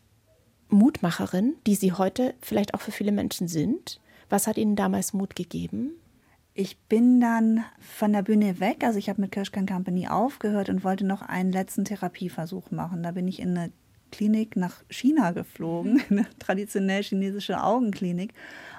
[0.68, 4.00] Mutmacherin, die Sie heute vielleicht auch für viele Menschen sind.
[4.28, 5.92] Was hat Ihnen damals Mut gegeben?
[6.54, 10.84] Ich bin dann von der Bühne weg, also ich habe mit Kirschkan Company aufgehört und
[10.84, 13.02] wollte noch einen letzten Therapieversuch machen.
[13.02, 13.72] Da bin ich in eine
[14.10, 18.32] Klinik nach China geflogen, eine traditionell chinesische Augenklinik.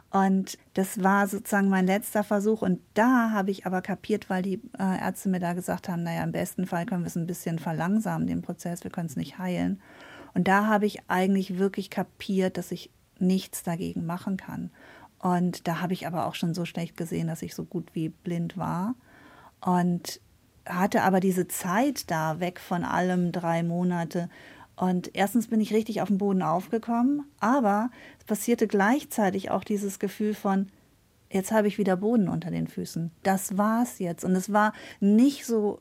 [0.09, 2.61] Und das war sozusagen mein letzter Versuch.
[2.61, 6.23] Und da habe ich aber kapiert, weil die äh, Ärzte mir da gesagt haben, naja,
[6.23, 9.37] im besten Fall können wir es ein bisschen verlangsamen, den Prozess, wir können es nicht
[9.37, 9.81] heilen.
[10.33, 14.71] Und da habe ich eigentlich wirklich kapiert, dass ich nichts dagegen machen kann.
[15.19, 18.09] Und da habe ich aber auch schon so schlecht gesehen, dass ich so gut wie
[18.09, 18.95] blind war.
[19.61, 20.21] Und
[20.67, 24.29] hatte aber diese Zeit da weg von allem drei Monate.
[24.75, 29.97] Und erstens bin ich richtig auf den Boden aufgekommen, aber es passierte gleichzeitig auch dieses
[29.97, 30.67] Gefühl von,
[31.31, 33.11] jetzt habe ich wieder Boden unter den Füßen.
[33.23, 34.23] Das war's jetzt.
[34.23, 35.79] Und es war nicht so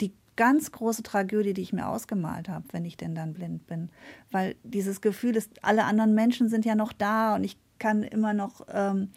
[0.00, 3.88] die ganz große Tragödie, die ich mir ausgemalt habe, wenn ich denn dann blind bin.
[4.30, 8.34] Weil dieses Gefühl ist, alle anderen Menschen sind ja noch da und ich kann immer
[8.34, 9.10] noch ähm,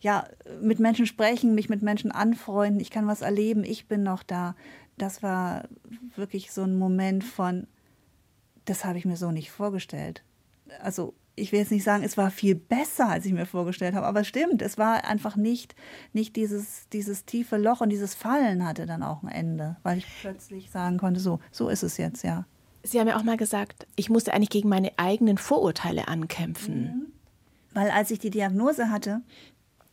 [0.00, 0.26] ja,
[0.60, 4.54] mit Menschen sprechen, mich mit Menschen anfreunden, ich kann was erleben, ich bin noch da.
[4.98, 5.64] Das war
[6.14, 7.66] wirklich so ein Moment von,
[8.66, 10.22] das habe ich mir so nicht vorgestellt.
[10.82, 14.06] Also ich will jetzt nicht sagen, es war viel besser, als ich mir vorgestellt habe,
[14.06, 15.74] aber es stimmt, es war einfach nicht,
[16.12, 20.06] nicht dieses, dieses tiefe Loch und dieses Fallen hatte dann auch ein Ende, weil ich
[20.20, 22.44] plötzlich sagen konnte, so, so ist es jetzt, ja.
[22.82, 26.82] Sie haben ja auch mal gesagt, ich musste eigentlich gegen meine eigenen Vorurteile ankämpfen.
[26.82, 27.12] Mhm.
[27.74, 29.20] Weil als ich die Diagnose hatte,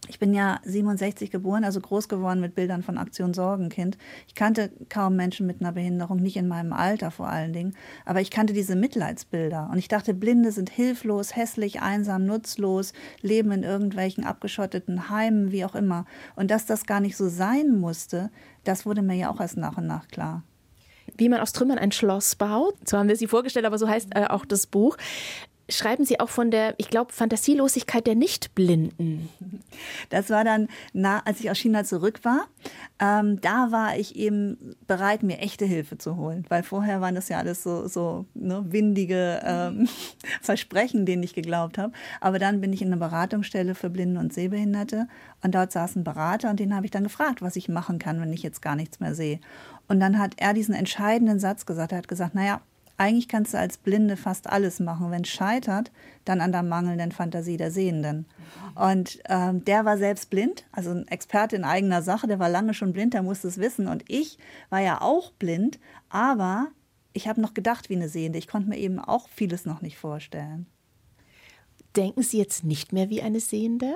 [0.07, 3.97] ich bin ja 67 geboren, also groß geworden mit Bildern von Aktion Sorgenkind.
[4.27, 7.75] Ich kannte kaum Menschen mit einer Behinderung, nicht in meinem Alter vor allen Dingen.
[8.03, 9.69] Aber ich kannte diese Mitleidsbilder.
[9.71, 15.65] Und ich dachte, Blinde sind hilflos, hässlich, einsam, nutzlos, leben in irgendwelchen abgeschotteten Heimen, wie
[15.65, 16.05] auch immer.
[16.35, 18.31] Und dass das gar nicht so sein musste,
[18.63, 20.43] das wurde mir ja auch erst nach und nach klar.
[21.15, 24.15] Wie man aus Trümmern ein Schloss baut, so haben wir sie vorgestellt, aber so heißt
[24.15, 24.97] äh, auch das Buch
[25.71, 29.29] schreiben Sie auch von der, ich glaube, Fantasielosigkeit der Nichtblinden.
[30.09, 32.45] Das war dann, na, als ich aus China zurück war.
[32.99, 37.29] Ähm, da war ich eben bereit, mir echte Hilfe zu holen, weil vorher waren das
[37.29, 39.87] ja alles so, so ne, windige ähm,
[40.41, 41.93] Versprechen, denen ich geglaubt habe.
[42.19, 45.07] Aber dann bin ich in einer Beratungsstelle für Blinde und Sehbehinderte
[45.43, 48.21] und dort saß ein Berater und den habe ich dann gefragt, was ich machen kann,
[48.21, 49.39] wenn ich jetzt gar nichts mehr sehe.
[49.87, 51.91] Und dann hat er diesen entscheidenden Satz gesagt.
[51.91, 52.61] Er hat gesagt, naja,
[53.01, 55.09] eigentlich kannst du als Blinde fast alles machen.
[55.09, 55.91] Wenn es scheitert,
[56.23, 58.27] dann an der mangelnden Fantasie der Sehenden.
[58.75, 62.75] Und ähm, der war selbst blind, also ein Experte in eigener Sache, der war lange
[62.75, 63.87] schon blind, der musste es wissen.
[63.87, 64.37] Und ich
[64.69, 66.67] war ja auch blind, aber
[67.11, 68.37] ich habe noch gedacht wie eine Sehende.
[68.37, 70.67] Ich konnte mir eben auch vieles noch nicht vorstellen.
[71.95, 73.95] Denken Sie jetzt nicht mehr wie eine Sehende?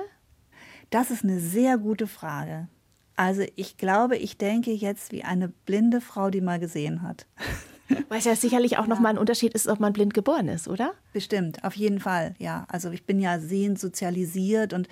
[0.90, 2.66] Das ist eine sehr gute Frage.
[3.14, 7.26] Also ich glaube, ich denke jetzt wie eine blinde Frau, die mal gesehen hat.
[8.08, 8.88] Weil es ja sicherlich auch ja.
[8.88, 10.92] nochmal ein Unterschied ist, ob man blind geboren ist, oder?
[11.12, 12.66] Bestimmt, auf jeden Fall, ja.
[12.68, 14.88] Also ich bin ja sehend sozialisiert und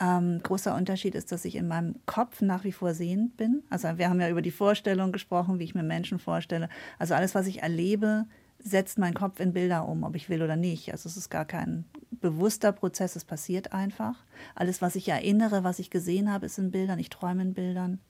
[0.00, 3.62] ähm, großer Unterschied ist, dass ich in meinem Kopf nach wie vor sehend bin.
[3.70, 6.68] Also wir haben ja über die Vorstellung gesprochen, wie ich mir Menschen vorstelle.
[6.98, 8.26] Also alles, was ich erlebe,
[8.58, 10.92] setzt mein Kopf in Bilder um, ob ich will oder nicht.
[10.92, 14.16] Also es ist gar kein bewusster Prozess, es passiert einfach.
[14.54, 16.98] Alles, was ich erinnere, was ich gesehen habe, ist in Bildern.
[16.98, 18.00] Ich träume in Bildern.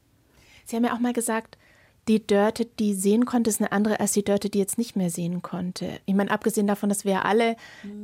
[0.64, 1.58] Sie haben ja auch mal gesagt,
[2.08, 5.10] die Dörte, die sehen konnte, ist eine andere als die Dörte, die jetzt nicht mehr
[5.10, 5.88] sehen konnte.
[6.06, 7.56] Ich meine, abgesehen davon, dass wir alle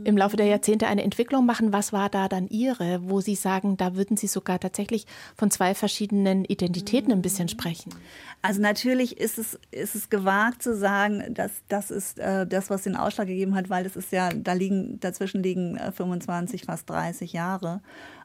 [0.04, 3.76] im Laufe der Jahrzehnte eine Entwicklung machen, was war da dann Ihre, wo Sie sagen,
[3.76, 7.94] da würden Sie sogar tatsächlich von zwei verschiedenen Identitäten ein bisschen sprechen?
[8.42, 12.82] Also natürlich ist es, ist es gewagt zu sagen, dass das ist äh, das, was
[12.82, 16.90] den Ausschlag gegeben hat, weil es ist ja, da liegen, dazwischen liegen äh, 25, fast
[16.90, 17.80] 30 Jahre.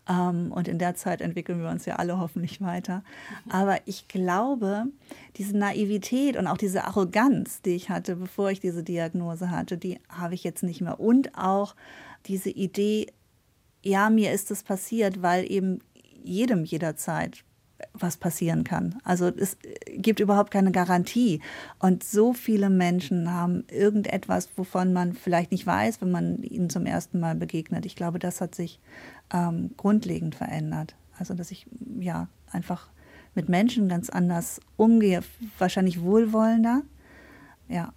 [0.10, 3.04] Ähm, und in der Zeit entwickeln wir uns ja alle hoffentlich weiter.
[3.50, 4.86] Aber ich glaube,
[5.38, 10.00] diese Naivität und auch diese Arroganz, die ich hatte, bevor ich diese Diagnose hatte, die
[10.10, 11.00] habe ich jetzt nicht mehr.
[11.00, 11.76] Und auch
[12.26, 13.08] diese Idee,
[13.84, 15.80] ja, mir ist es passiert, weil eben
[16.24, 17.44] jedem jederzeit
[17.94, 19.00] was passieren kann.
[19.04, 19.58] Also es
[19.96, 21.42] gibt überhaupt keine Garantie.
[21.80, 26.86] Und so viele Menschen haben irgendetwas, wovon man vielleicht nicht weiß, wenn man ihnen zum
[26.86, 27.86] ersten Mal begegnet.
[27.86, 28.80] Ich glaube, das hat sich
[29.34, 30.96] ähm, grundlegend verändert.
[31.18, 31.68] Also dass ich
[32.00, 32.88] ja einfach
[33.36, 35.22] mit Menschen ganz anders umgehe,
[35.58, 36.82] wahrscheinlich wohlwollender.
[37.70, 37.94] Ja.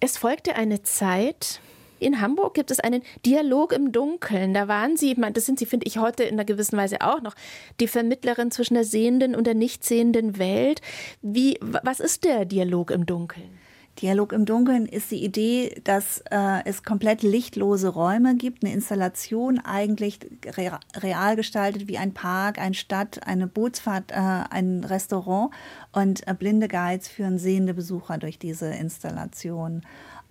[0.00, 1.60] Es folgte eine Zeit,
[2.02, 4.52] in Hamburg gibt es einen Dialog im Dunkeln.
[4.52, 7.34] Da waren Sie, das sind Sie, finde ich, heute in einer gewissen Weise auch noch,
[7.80, 10.80] die Vermittlerin zwischen der sehenden und der nicht sehenden Welt.
[11.22, 13.61] Wie, was ist der Dialog im Dunkeln?
[14.00, 19.58] Dialog im Dunkeln ist die Idee, dass äh, es komplett lichtlose Räume gibt, eine Installation
[19.58, 25.50] eigentlich real gestaltet wie ein Park, eine Stadt, eine Bootsfahrt, äh, ein Restaurant
[25.92, 29.82] und äh, blinde Guides führen sehende Besucher durch diese Installation.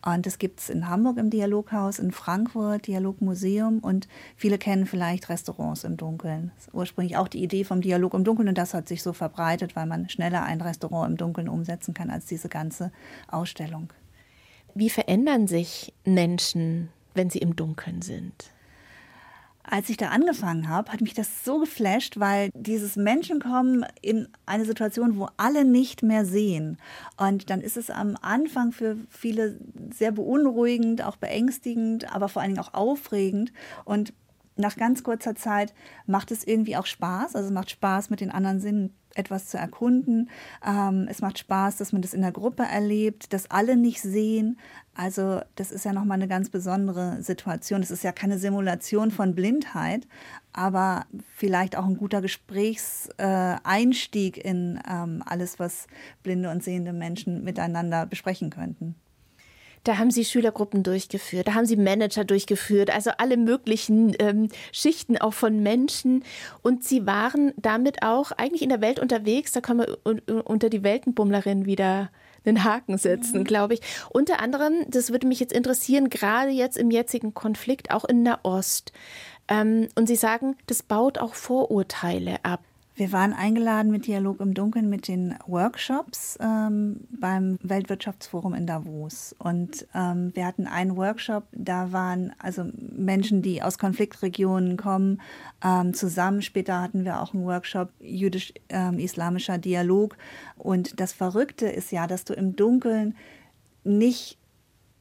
[0.04, 5.30] Und das gibt es in Hamburg im Dialoghaus, in Frankfurt, Dialogmuseum und viele kennen vielleicht
[5.30, 6.52] Restaurants im Dunkeln.
[6.56, 9.14] Das ist ursprünglich auch die Idee vom Dialog im Dunkeln und das hat sich so
[9.14, 12.92] verbreitet, weil man schneller ein Restaurant im Dunkeln umsetzen kann als diese ganze
[13.28, 13.94] Ausstellung.
[14.74, 18.52] Wie verändern sich Menschen, wenn sie im Dunkeln sind?
[19.72, 24.28] Als ich da angefangen habe, hat mich das so geflasht, weil dieses Menschen kommen in
[24.46, 26.78] eine Situation, wo alle nicht mehr sehen.
[27.16, 29.58] Und dann ist es am Anfang für viele
[29.94, 33.54] sehr beunruhigend, auch beängstigend, aber vor allen Dingen auch aufregend.
[33.86, 34.14] Und
[34.62, 35.74] nach ganz kurzer Zeit
[36.06, 37.36] macht es irgendwie auch Spaß.
[37.36, 40.30] Also es macht Spaß, mit den anderen Sinnen etwas zu erkunden.
[40.65, 44.58] Ähm, es macht Spaß, dass man das in der Gruppe erlebt, dass alle nicht sehen.
[44.93, 47.82] Also das ist ja nochmal eine ganz besondere Situation.
[47.82, 50.06] Es ist ja keine Simulation von Blindheit,
[50.54, 55.88] aber vielleicht auch ein guter Gesprächseinstieg in ähm, alles, was
[56.24, 58.95] blinde und sehende Menschen miteinander besprechen könnten.
[59.84, 65.17] Da haben sie Schülergruppen durchgeführt, da haben sie Manager durchgeführt, also alle möglichen ähm, Schichten
[65.17, 66.24] auch von Menschen.
[66.62, 69.52] Und sie waren damit auch eigentlich in der Welt unterwegs.
[69.54, 69.88] Da kann man
[70.44, 72.12] unter die Weltenbummlerin wieder
[72.46, 73.44] einen Haken setzen, mhm.
[73.44, 73.82] glaube ich.
[74.10, 78.91] Unter anderem, das würde mich jetzt interessieren, gerade jetzt im jetzigen Konflikt, auch in Nahost.
[79.48, 82.62] Ähm, und Sie sagen, das baut auch Vorurteile ab.
[83.02, 89.36] Wir waren eingeladen mit Dialog im Dunkeln mit den Workshops ähm, beim Weltwirtschaftsforum in Davos.
[89.40, 95.20] Und ähm, wir hatten einen Workshop, da waren also Menschen, die aus Konfliktregionen kommen,
[95.66, 96.44] ähm, zusammen.
[96.44, 100.16] Später hatten wir auch einen Workshop jüdisch-islamischer ähm, Dialog.
[100.56, 103.16] Und das Verrückte ist ja, dass du im Dunkeln
[103.84, 104.38] nicht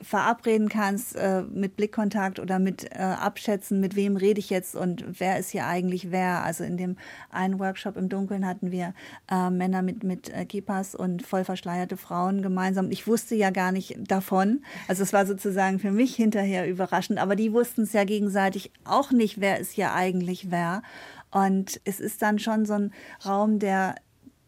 [0.03, 5.05] verabreden kannst äh, mit Blickkontakt oder mit äh, Abschätzen, mit wem rede ich jetzt und
[5.21, 6.43] wer ist hier eigentlich wer.
[6.43, 6.97] Also in dem
[7.31, 8.95] einen Workshop im Dunkeln hatten wir
[9.31, 12.91] äh, Männer mit, mit äh, Kippas und voll verschleierte Frauen gemeinsam.
[12.91, 14.63] Ich wusste ja gar nicht davon.
[14.89, 19.11] Also es war sozusagen für mich hinterher überraschend, aber die wussten es ja gegenseitig auch
[19.11, 20.83] nicht, wer ist hier eigentlich wer.
[21.31, 22.93] Und es ist dann schon so ein
[23.25, 23.97] Raum, der,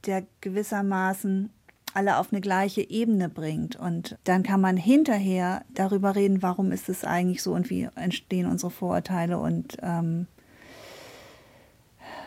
[0.06, 1.50] der gewissermaßen
[1.94, 3.76] alle auf eine gleiche Ebene bringt.
[3.76, 8.46] Und dann kann man hinterher darüber reden, warum ist es eigentlich so und wie entstehen
[8.46, 10.26] unsere Vorurteile und ähm,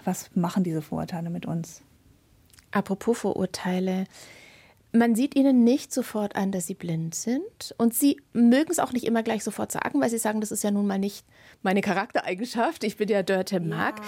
[0.03, 1.81] was machen diese Vorurteile mit uns.
[2.71, 4.05] Apropos Vorurteile.
[4.91, 7.75] Man sieht ihnen nicht sofort an, dass sie blind sind.
[7.77, 10.63] Und sie mögen es auch nicht immer gleich sofort sagen, weil sie sagen, das ist
[10.63, 11.25] ja nun mal nicht
[11.63, 12.83] meine Charaktereigenschaft.
[12.85, 13.99] Ich bin ja Dörte Mark.
[13.99, 14.05] Ja.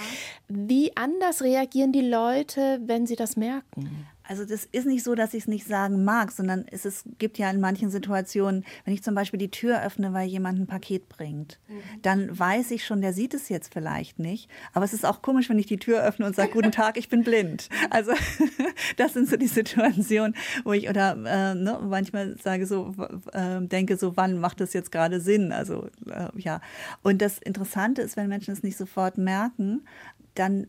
[0.48, 4.06] Wie anders reagieren die Leute, wenn sie das merken?
[4.28, 7.38] Also das ist nicht so, dass ich es nicht sagen mag, sondern es ist, gibt
[7.38, 11.08] ja in manchen Situationen, wenn ich zum Beispiel die Tür öffne, weil jemand ein Paket
[11.08, 12.02] bringt, mhm.
[12.02, 14.50] dann weiß ich schon, der sieht es jetzt vielleicht nicht.
[14.74, 17.08] Aber es ist auch komisch, wenn ich die Tür öffne und sage, guten Tag, ich
[17.08, 17.68] bin blind.
[17.90, 18.12] Also
[18.96, 22.94] das sind so die Situationen, wo ich oder äh, ne, manchmal sage so,
[23.32, 25.52] äh, denke so, wann macht das jetzt gerade Sinn?
[25.52, 26.60] Also äh, ja.
[27.02, 29.86] Und das Interessante ist, wenn Menschen es nicht sofort merken,
[30.34, 30.66] dann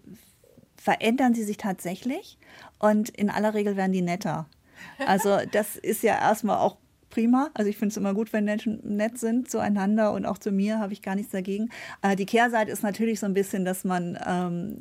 [0.80, 2.38] verändern sie sich tatsächlich
[2.80, 4.48] und in aller Regel werden die netter.
[5.06, 6.78] Also das ist ja erstmal auch
[7.10, 7.50] prima.
[7.54, 10.80] Also ich finde es immer gut, wenn Menschen nett sind zueinander und auch zu mir
[10.80, 11.70] habe ich gar nichts dagegen.
[12.02, 14.80] Äh, die Kehrseite ist natürlich so ein bisschen, dass man ähm,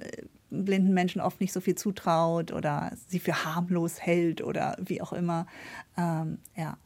[0.50, 5.12] blinden Menschen oft nicht so viel zutraut oder sie für harmlos hält oder wie auch
[5.12, 5.46] immer.
[5.96, 6.76] Ähm, ja.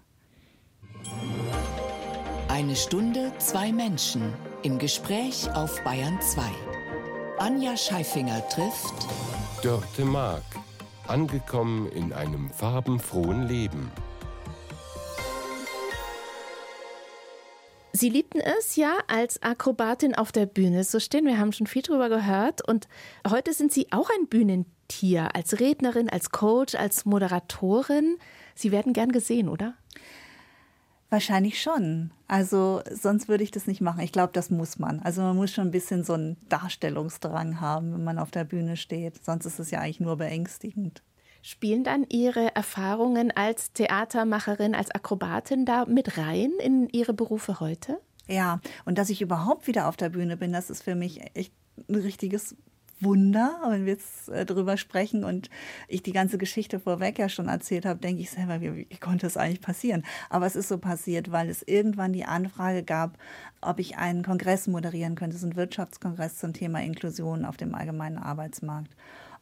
[2.48, 4.22] Eine Stunde, zwei Menschen
[4.62, 6.42] im Gespräch auf Bayern 2.
[7.42, 8.94] Anja Scheifinger trifft
[9.62, 10.44] Dörte Mark,
[11.08, 13.90] angekommen in einem farbenfrohen Leben.
[17.92, 21.26] Sie liebten es ja, als Akrobatin auf der Bühne zu stehen.
[21.26, 22.64] Wir haben schon viel darüber gehört.
[22.68, 22.86] Und
[23.28, 28.18] heute sind Sie auch ein Bühnentier, als Rednerin, als Coach, als Moderatorin.
[28.54, 29.74] Sie werden gern gesehen, oder?
[31.12, 32.10] Wahrscheinlich schon.
[32.26, 34.00] Also sonst würde ich das nicht machen.
[34.00, 34.98] Ich glaube, das muss man.
[35.00, 38.78] Also man muss schon ein bisschen so einen Darstellungsdrang haben, wenn man auf der Bühne
[38.78, 39.22] steht.
[39.22, 41.02] Sonst ist es ja eigentlich nur beängstigend.
[41.42, 48.00] Spielen dann Ihre Erfahrungen als Theatermacherin, als Akrobatin da mit rein in Ihre Berufe heute?
[48.26, 51.52] Ja, und dass ich überhaupt wieder auf der Bühne bin, das ist für mich echt
[51.90, 52.56] ein richtiges
[53.02, 55.50] Wunder, wenn wir jetzt äh, drüber sprechen und
[55.88, 59.26] ich die ganze Geschichte vorweg ja schon erzählt habe, denke ich selber, wie, wie konnte
[59.26, 60.04] es eigentlich passieren?
[60.30, 63.18] Aber es ist so passiert, weil es irgendwann die Anfrage gab,
[63.60, 68.18] ob ich einen Kongress moderieren könnte, so einen Wirtschaftskongress zum Thema Inklusion auf dem allgemeinen
[68.18, 68.94] Arbeitsmarkt.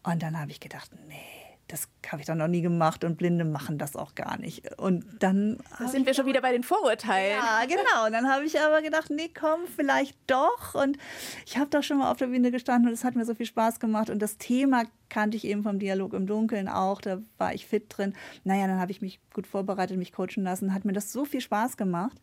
[0.03, 1.40] Und dann habe ich gedacht, nee
[1.71, 4.79] das habe ich doch noch nie gemacht und Blinde machen das auch gar nicht.
[4.79, 7.39] Und dann da sind wir schon wieder bei den Vorurteilen.
[7.39, 8.07] Ja, genau.
[8.07, 10.75] Und dann habe ich aber gedacht, nee, komm, vielleicht doch.
[10.75, 10.99] Und
[11.47, 13.47] ich habe doch schon mal auf der Bühne gestanden und es hat mir so viel
[13.47, 14.11] Spaß gemacht.
[14.11, 17.01] Und das Thema kannte ich eben vom Dialog im Dunkeln auch.
[17.01, 18.15] Da war ich fit drin.
[18.45, 20.75] Naja, dann habe ich mich gut vorbereitet, mich coachen lassen.
[20.75, 22.21] Hat mir das so viel Spaß gemacht.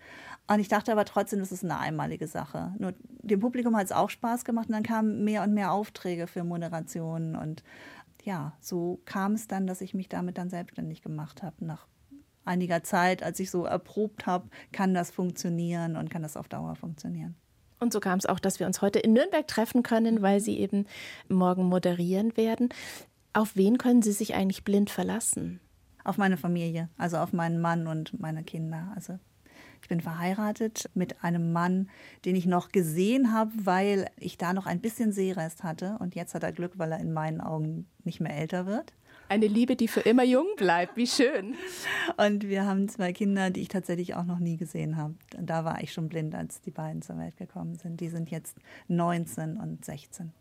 [0.47, 2.73] Und ich dachte aber trotzdem, das ist eine einmalige Sache.
[2.79, 6.27] Nur dem Publikum hat es auch Spaß gemacht und dann kamen mehr und mehr Aufträge
[6.27, 7.63] für Moderationen und
[8.27, 11.63] ja, so kam es dann, dass ich mich damit dann selbstständig gemacht habe.
[11.63, 11.87] Nach
[12.43, 16.75] einiger Zeit, als ich so erprobt habe, kann das funktionieren und kann das auf Dauer
[16.75, 17.35] funktionieren.
[17.79, 20.59] Und so kam es auch, dass wir uns heute in Nürnberg treffen können, weil Sie
[20.59, 20.87] eben
[21.29, 22.67] morgen moderieren werden.
[23.31, 25.61] Auf wen können Sie sich eigentlich blind verlassen?
[26.03, 28.91] Auf meine Familie, also auf meinen Mann und meine Kinder.
[28.93, 29.19] Also
[29.81, 31.89] ich bin verheiratet mit einem Mann,
[32.25, 35.97] den ich noch gesehen habe, weil ich da noch ein bisschen Sehrest hatte.
[35.99, 38.93] Und jetzt hat er Glück, weil er in meinen Augen nicht mehr älter wird.
[39.29, 40.95] Eine Liebe, die für immer jung bleibt.
[40.95, 41.55] Wie schön.
[42.15, 45.15] Und wir haben zwei Kinder, die ich tatsächlich auch noch nie gesehen habe.
[45.37, 47.99] Und da war ich schon blind, als die beiden zur Welt gekommen sind.
[47.99, 50.31] Die sind jetzt 19 und 16.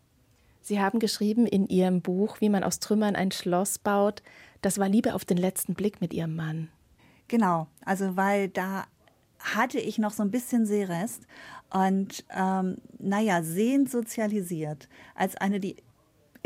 [0.61, 4.23] Sie haben geschrieben in Ihrem Buch, wie man aus Trümmern ein Schloss baut.
[4.61, 6.69] Das war Liebe auf den letzten Blick mit Ihrem Mann.
[7.27, 8.85] Genau, also weil da
[9.55, 11.27] hatte ich noch so ein bisschen Sehrest
[11.69, 15.77] und ähm, naja, sehend sozialisiert als eine, die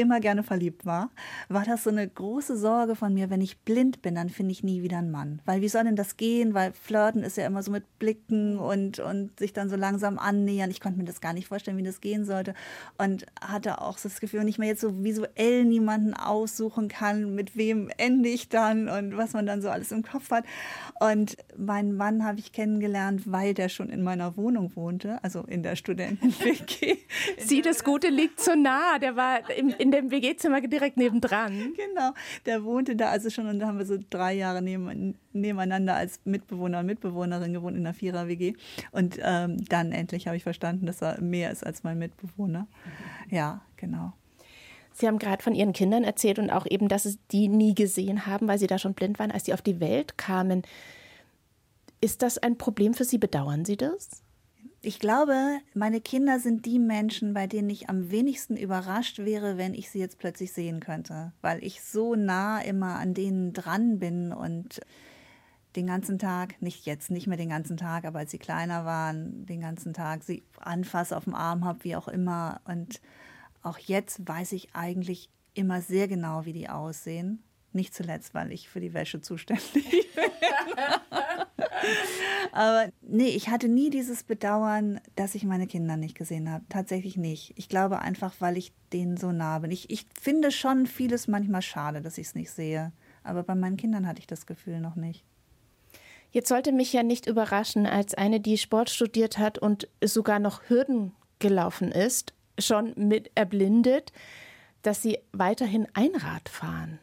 [0.02, 1.10] immer gerne verliebt war,
[1.50, 4.64] war das so eine große Sorge von mir, wenn ich blind bin, dann finde ich
[4.64, 5.42] nie wieder einen Mann.
[5.46, 6.54] Weil wie soll denn das gehen?
[6.54, 10.72] Weil Flirten ist ja immer so mit Blicken und, und sich dann so langsam annähern.
[10.72, 12.54] Ich konnte mir das gar nicht vorstellen, wie das gehen sollte.
[12.98, 17.36] Und hatte auch so das Gefühl, wenn ich mir jetzt so visuell niemanden aussuchen kann,
[17.36, 20.46] mit wem ende ich dann und was man dann so alles im Kopf hat.
[21.00, 25.64] Und meinen Mann habe ich kennengelernt, weil der schon in meiner Wohnung wohnte, also in
[25.64, 26.98] der Studenten-WG.
[27.38, 28.98] Sie, das Gute liegt so nah.
[29.00, 31.74] Der war in in dem WG-Zimmer direkt nebendran.
[31.82, 32.14] Genau,
[32.46, 36.20] der wohnte da also schon und da haben wir so drei Jahre neben, nebeneinander als
[36.26, 38.54] Mitbewohner und Mitbewohnerin gewohnt in einer Vierer-WG.
[38.92, 42.68] Und ähm, dann endlich habe ich verstanden, dass er mehr ist als mein Mitbewohner.
[43.30, 44.14] Ja, genau.
[44.94, 48.26] Sie haben gerade von Ihren Kindern erzählt und auch eben, dass Sie die nie gesehen
[48.26, 50.64] haben, weil Sie da schon blind waren, als Sie auf die Welt kamen.
[52.02, 53.18] Ist das ein Problem für Sie?
[53.18, 54.24] Bedauern Sie das?
[54.84, 59.76] Ich glaube, meine Kinder sind die Menschen, bei denen ich am wenigsten überrascht wäre, wenn
[59.76, 64.34] ich sie jetzt plötzlich sehen könnte, weil ich so nah immer an denen dran bin
[64.34, 64.82] und
[65.76, 69.46] den ganzen Tag, nicht jetzt, nicht mehr den ganzen Tag, aber als sie kleiner waren,
[69.46, 72.60] den ganzen Tag sie anfasse, auf dem Arm habe, wie auch immer.
[72.66, 73.02] Und
[73.62, 77.44] auch jetzt weiß ich eigentlich immer sehr genau, wie die aussehen.
[77.72, 79.74] Nicht zuletzt, weil ich für die Wäsche zuständig
[80.16, 80.24] bin.
[82.52, 86.66] Aber nee, ich hatte nie dieses Bedauern, dass ich meine Kinder nicht gesehen habe.
[86.70, 87.54] Tatsächlich nicht.
[87.56, 89.72] Ich glaube einfach, weil ich denen so nah bin.
[89.72, 92.92] Ich, ich finde schon vieles manchmal schade, dass ich es nicht sehe.
[93.24, 95.24] Aber bei meinen Kindern hatte ich das Gefühl noch nicht.
[96.32, 100.70] Jetzt sollte mich ja nicht überraschen, als eine, die Sport studiert hat und sogar noch
[100.70, 104.14] Hürden gelaufen ist, schon mit erblindet,
[104.82, 107.00] dass Sie weiterhin Einrad fahren.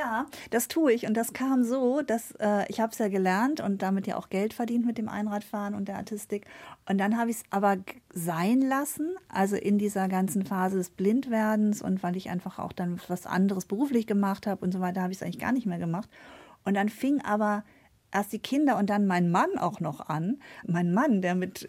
[0.00, 1.06] Ja, das tue ich.
[1.06, 4.30] Und das kam so, dass äh, ich habe es ja gelernt und damit ja auch
[4.30, 6.46] Geld verdient mit dem Einradfahren und der Artistik.
[6.88, 7.76] Und dann habe ich es aber
[8.14, 12.98] sein lassen, also in dieser ganzen Phase des Blindwerdens und weil ich einfach auch dann
[13.08, 15.78] was anderes beruflich gemacht habe und so weiter, habe ich es eigentlich gar nicht mehr
[15.78, 16.08] gemacht.
[16.64, 17.62] Und dann fing aber
[18.12, 20.38] erst die Kinder und dann mein Mann auch noch an.
[20.66, 21.68] Mein Mann, der mit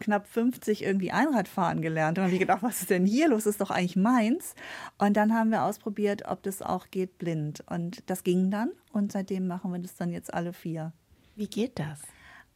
[0.00, 2.26] knapp 50 irgendwie Einradfahren gelernt hat.
[2.26, 3.44] Und ich gedacht, was ist denn hier los?
[3.44, 4.54] Das ist doch eigentlich meins.
[4.98, 7.64] Und dann haben wir ausprobiert, ob das auch geht blind.
[7.68, 8.70] Und das ging dann.
[8.92, 10.92] Und seitdem machen wir das dann jetzt alle vier.
[11.36, 12.00] Wie geht das?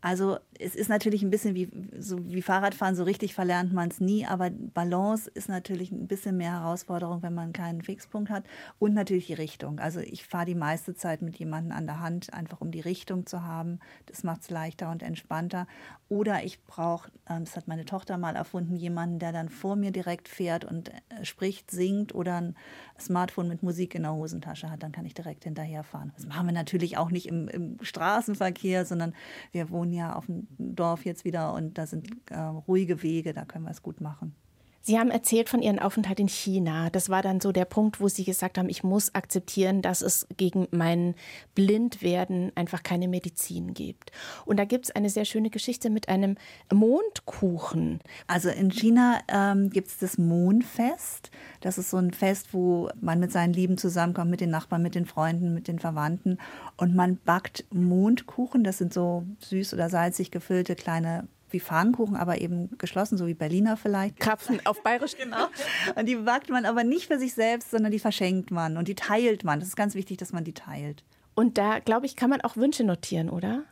[0.01, 1.69] Also es ist natürlich ein bisschen wie,
[1.99, 6.37] so wie Fahrradfahren, so richtig verlernt man es nie, aber Balance ist natürlich ein bisschen
[6.37, 8.45] mehr Herausforderung, wenn man keinen Fixpunkt hat
[8.79, 9.81] und natürlich die Richtung.
[9.81, 13.27] Also ich fahre die meiste Zeit mit jemandem an der Hand, einfach um die Richtung
[13.27, 13.81] zu haben.
[14.07, 15.67] Das macht es leichter und entspannter.
[16.09, 19.91] Oder ich brauche, ähm, das hat meine Tochter mal erfunden, jemanden, der dann vor mir
[19.91, 22.57] direkt fährt und äh, spricht, singt oder ein
[23.01, 26.13] Smartphone mit Musik in der Hosentasche hat, dann kann ich direkt hinterherfahren.
[26.15, 29.15] Das machen wir natürlich auch nicht im, im Straßenverkehr, sondern
[29.53, 33.45] wir wohnen ja auf dem Dorf jetzt wieder und da sind äh, ruhige Wege, da
[33.45, 34.35] können wir es gut machen.
[34.81, 36.89] Sie haben erzählt von Ihrem Aufenthalt in China.
[36.91, 40.27] Das war dann so der Punkt, wo Sie gesagt haben, ich muss akzeptieren, dass es
[40.37, 41.15] gegen mein
[41.55, 44.13] Blindwerden einfach keine Medizin gibt.
[44.47, 46.37] Und da gibt es eine sehr schöne Geschichte mit einem
[46.73, 48.01] Mondkuchen.
[48.27, 51.31] Also in China ähm, gibt es das Mondfest.
[51.61, 54.95] Das ist so ein Fest, wo man mit seinen Lieben zusammenkommt, mit den Nachbarn, mit
[54.95, 56.39] den Freunden, mit den Verwandten.
[56.77, 58.65] Und man backt Mondkuchen.
[58.65, 63.35] Das sind so süß oder salzig gefüllte kleine wie Pfannkuchen, aber eben geschlossen, so wie
[63.35, 64.19] Berliner vielleicht.
[64.21, 65.17] Krapfen auf Bayerisch.
[65.17, 65.47] genau.
[65.97, 68.95] Und die backt man aber nicht für sich selbst, sondern die verschenkt man und die
[68.95, 69.61] teilt man.
[69.61, 71.05] Das ist ganz wichtig, dass man die teilt.
[71.35, 73.65] Und da, glaube ich, kann man auch Wünsche notieren, oder?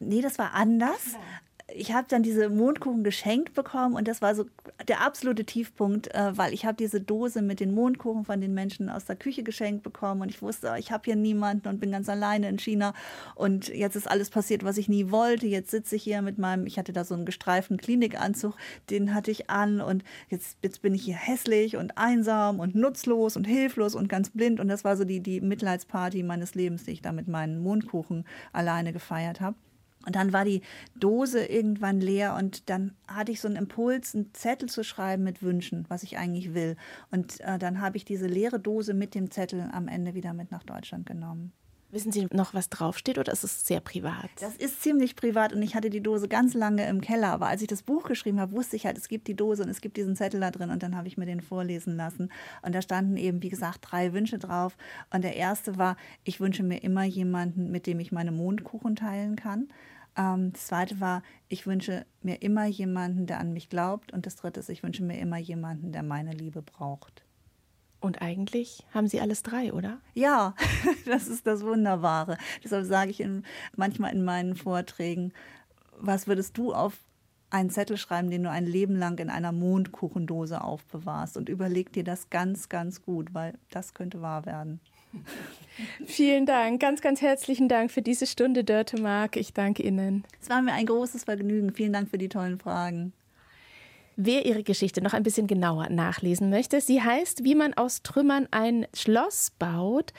[0.00, 1.16] Nee, das war anders
[1.74, 4.46] ich habe dann diese Mondkuchen geschenkt bekommen und das war so
[4.88, 8.88] der absolute Tiefpunkt, äh, weil ich habe diese Dose mit den Mondkuchen von den Menschen
[8.88, 12.08] aus der Küche geschenkt bekommen und ich wusste, ich habe hier niemanden und bin ganz
[12.08, 12.94] alleine in China
[13.34, 15.46] und jetzt ist alles passiert, was ich nie wollte.
[15.46, 18.54] Jetzt sitze ich hier mit meinem, ich hatte da so einen gestreiften Klinikanzug,
[18.90, 23.36] den hatte ich an und jetzt, jetzt bin ich hier hässlich und einsam und nutzlos
[23.36, 26.92] und hilflos und ganz blind und das war so die, die Mitleidsparty meines Lebens, die
[26.92, 29.56] ich da mit meinen Mondkuchen alleine gefeiert habe.
[30.06, 30.62] Und dann war die
[30.96, 35.42] Dose irgendwann leer und dann hatte ich so einen Impuls, einen Zettel zu schreiben mit
[35.42, 36.76] Wünschen, was ich eigentlich will.
[37.10, 40.50] Und äh, dann habe ich diese leere Dose mit dem Zettel am Ende wieder mit
[40.50, 41.52] nach Deutschland genommen.
[41.92, 44.30] Wissen Sie noch, was draufsteht oder ist es sehr privat?
[44.40, 47.28] Das ist ziemlich privat und ich hatte die Dose ganz lange im Keller.
[47.28, 49.68] Aber als ich das Buch geschrieben habe, wusste ich halt, es gibt die Dose und
[49.68, 52.32] es gibt diesen Zettel da drin und dann habe ich mir den vorlesen lassen.
[52.62, 54.78] Und da standen eben, wie gesagt, drei Wünsche drauf.
[55.12, 59.36] Und der erste war, ich wünsche mir immer jemanden, mit dem ich meine Mondkuchen teilen
[59.36, 59.68] kann.
[60.16, 64.14] Ähm, das zweite war, ich wünsche mir immer jemanden, der an mich glaubt.
[64.14, 67.22] Und das dritte ist, ich wünsche mir immer jemanden, der meine Liebe braucht.
[68.02, 69.98] Und eigentlich haben Sie alles drei, oder?
[70.12, 70.54] Ja,
[71.06, 72.36] das ist das Wunderbare.
[72.64, 73.44] Deshalb sage ich in,
[73.76, 75.32] manchmal in meinen Vorträgen,
[75.98, 76.98] was würdest du auf
[77.50, 82.02] einen Zettel schreiben, den du ein Leben lang in einer Mondkuchendose aufbewahrst und überleg dir
[82.02, 84.80] das ganz, ganz gut, weil das könnte wahr werden.
[86.06, 89.36] Vielen Dank, ganz, ganz herzlichen Dank für diese Stunde, Dörte Mark.
[89.36, 90.24] Ich danke Ihnen.
[90.40, 91.72] Es war mir ein großes Vergnügen.
[91.72, 93.12] Vielen Dank für die tollen Fragen.
[94.16, 98.46] Wer ihre Geschichte noch ein bisschen genauer nachlesen möchte, sie heißt, wie man aus Trümmern
[98.50, 100.12] ein Schloss baut.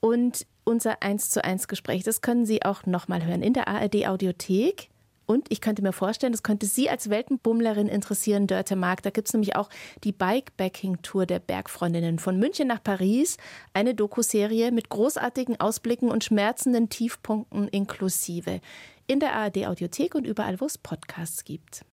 [0.00, 4.06] Und unser 1 zu 1 Gespräch, das können Sie auch nochmal hören in der ARD
[4.06, 4.90] Audiothek
[5.26, 9.02] Und ich könnte mir vorstellen, das könnte Sie als Weltenbummlerin interessieren, Dörte Mark.
[9.02, 9.70] Da gibt es nämlich auch
[10.04, 13.38] die Bikebacking-Tour der Bergfreundinnen von München nach Paris.
[13.72, 18.60] Eine Dokuserie mit großartigen Ausblicken und schmerzenden Tiefpunkten inklusive.
[19.06, 21.82] In der ARD-Audiothek und überall, wo es Podcasts gibt.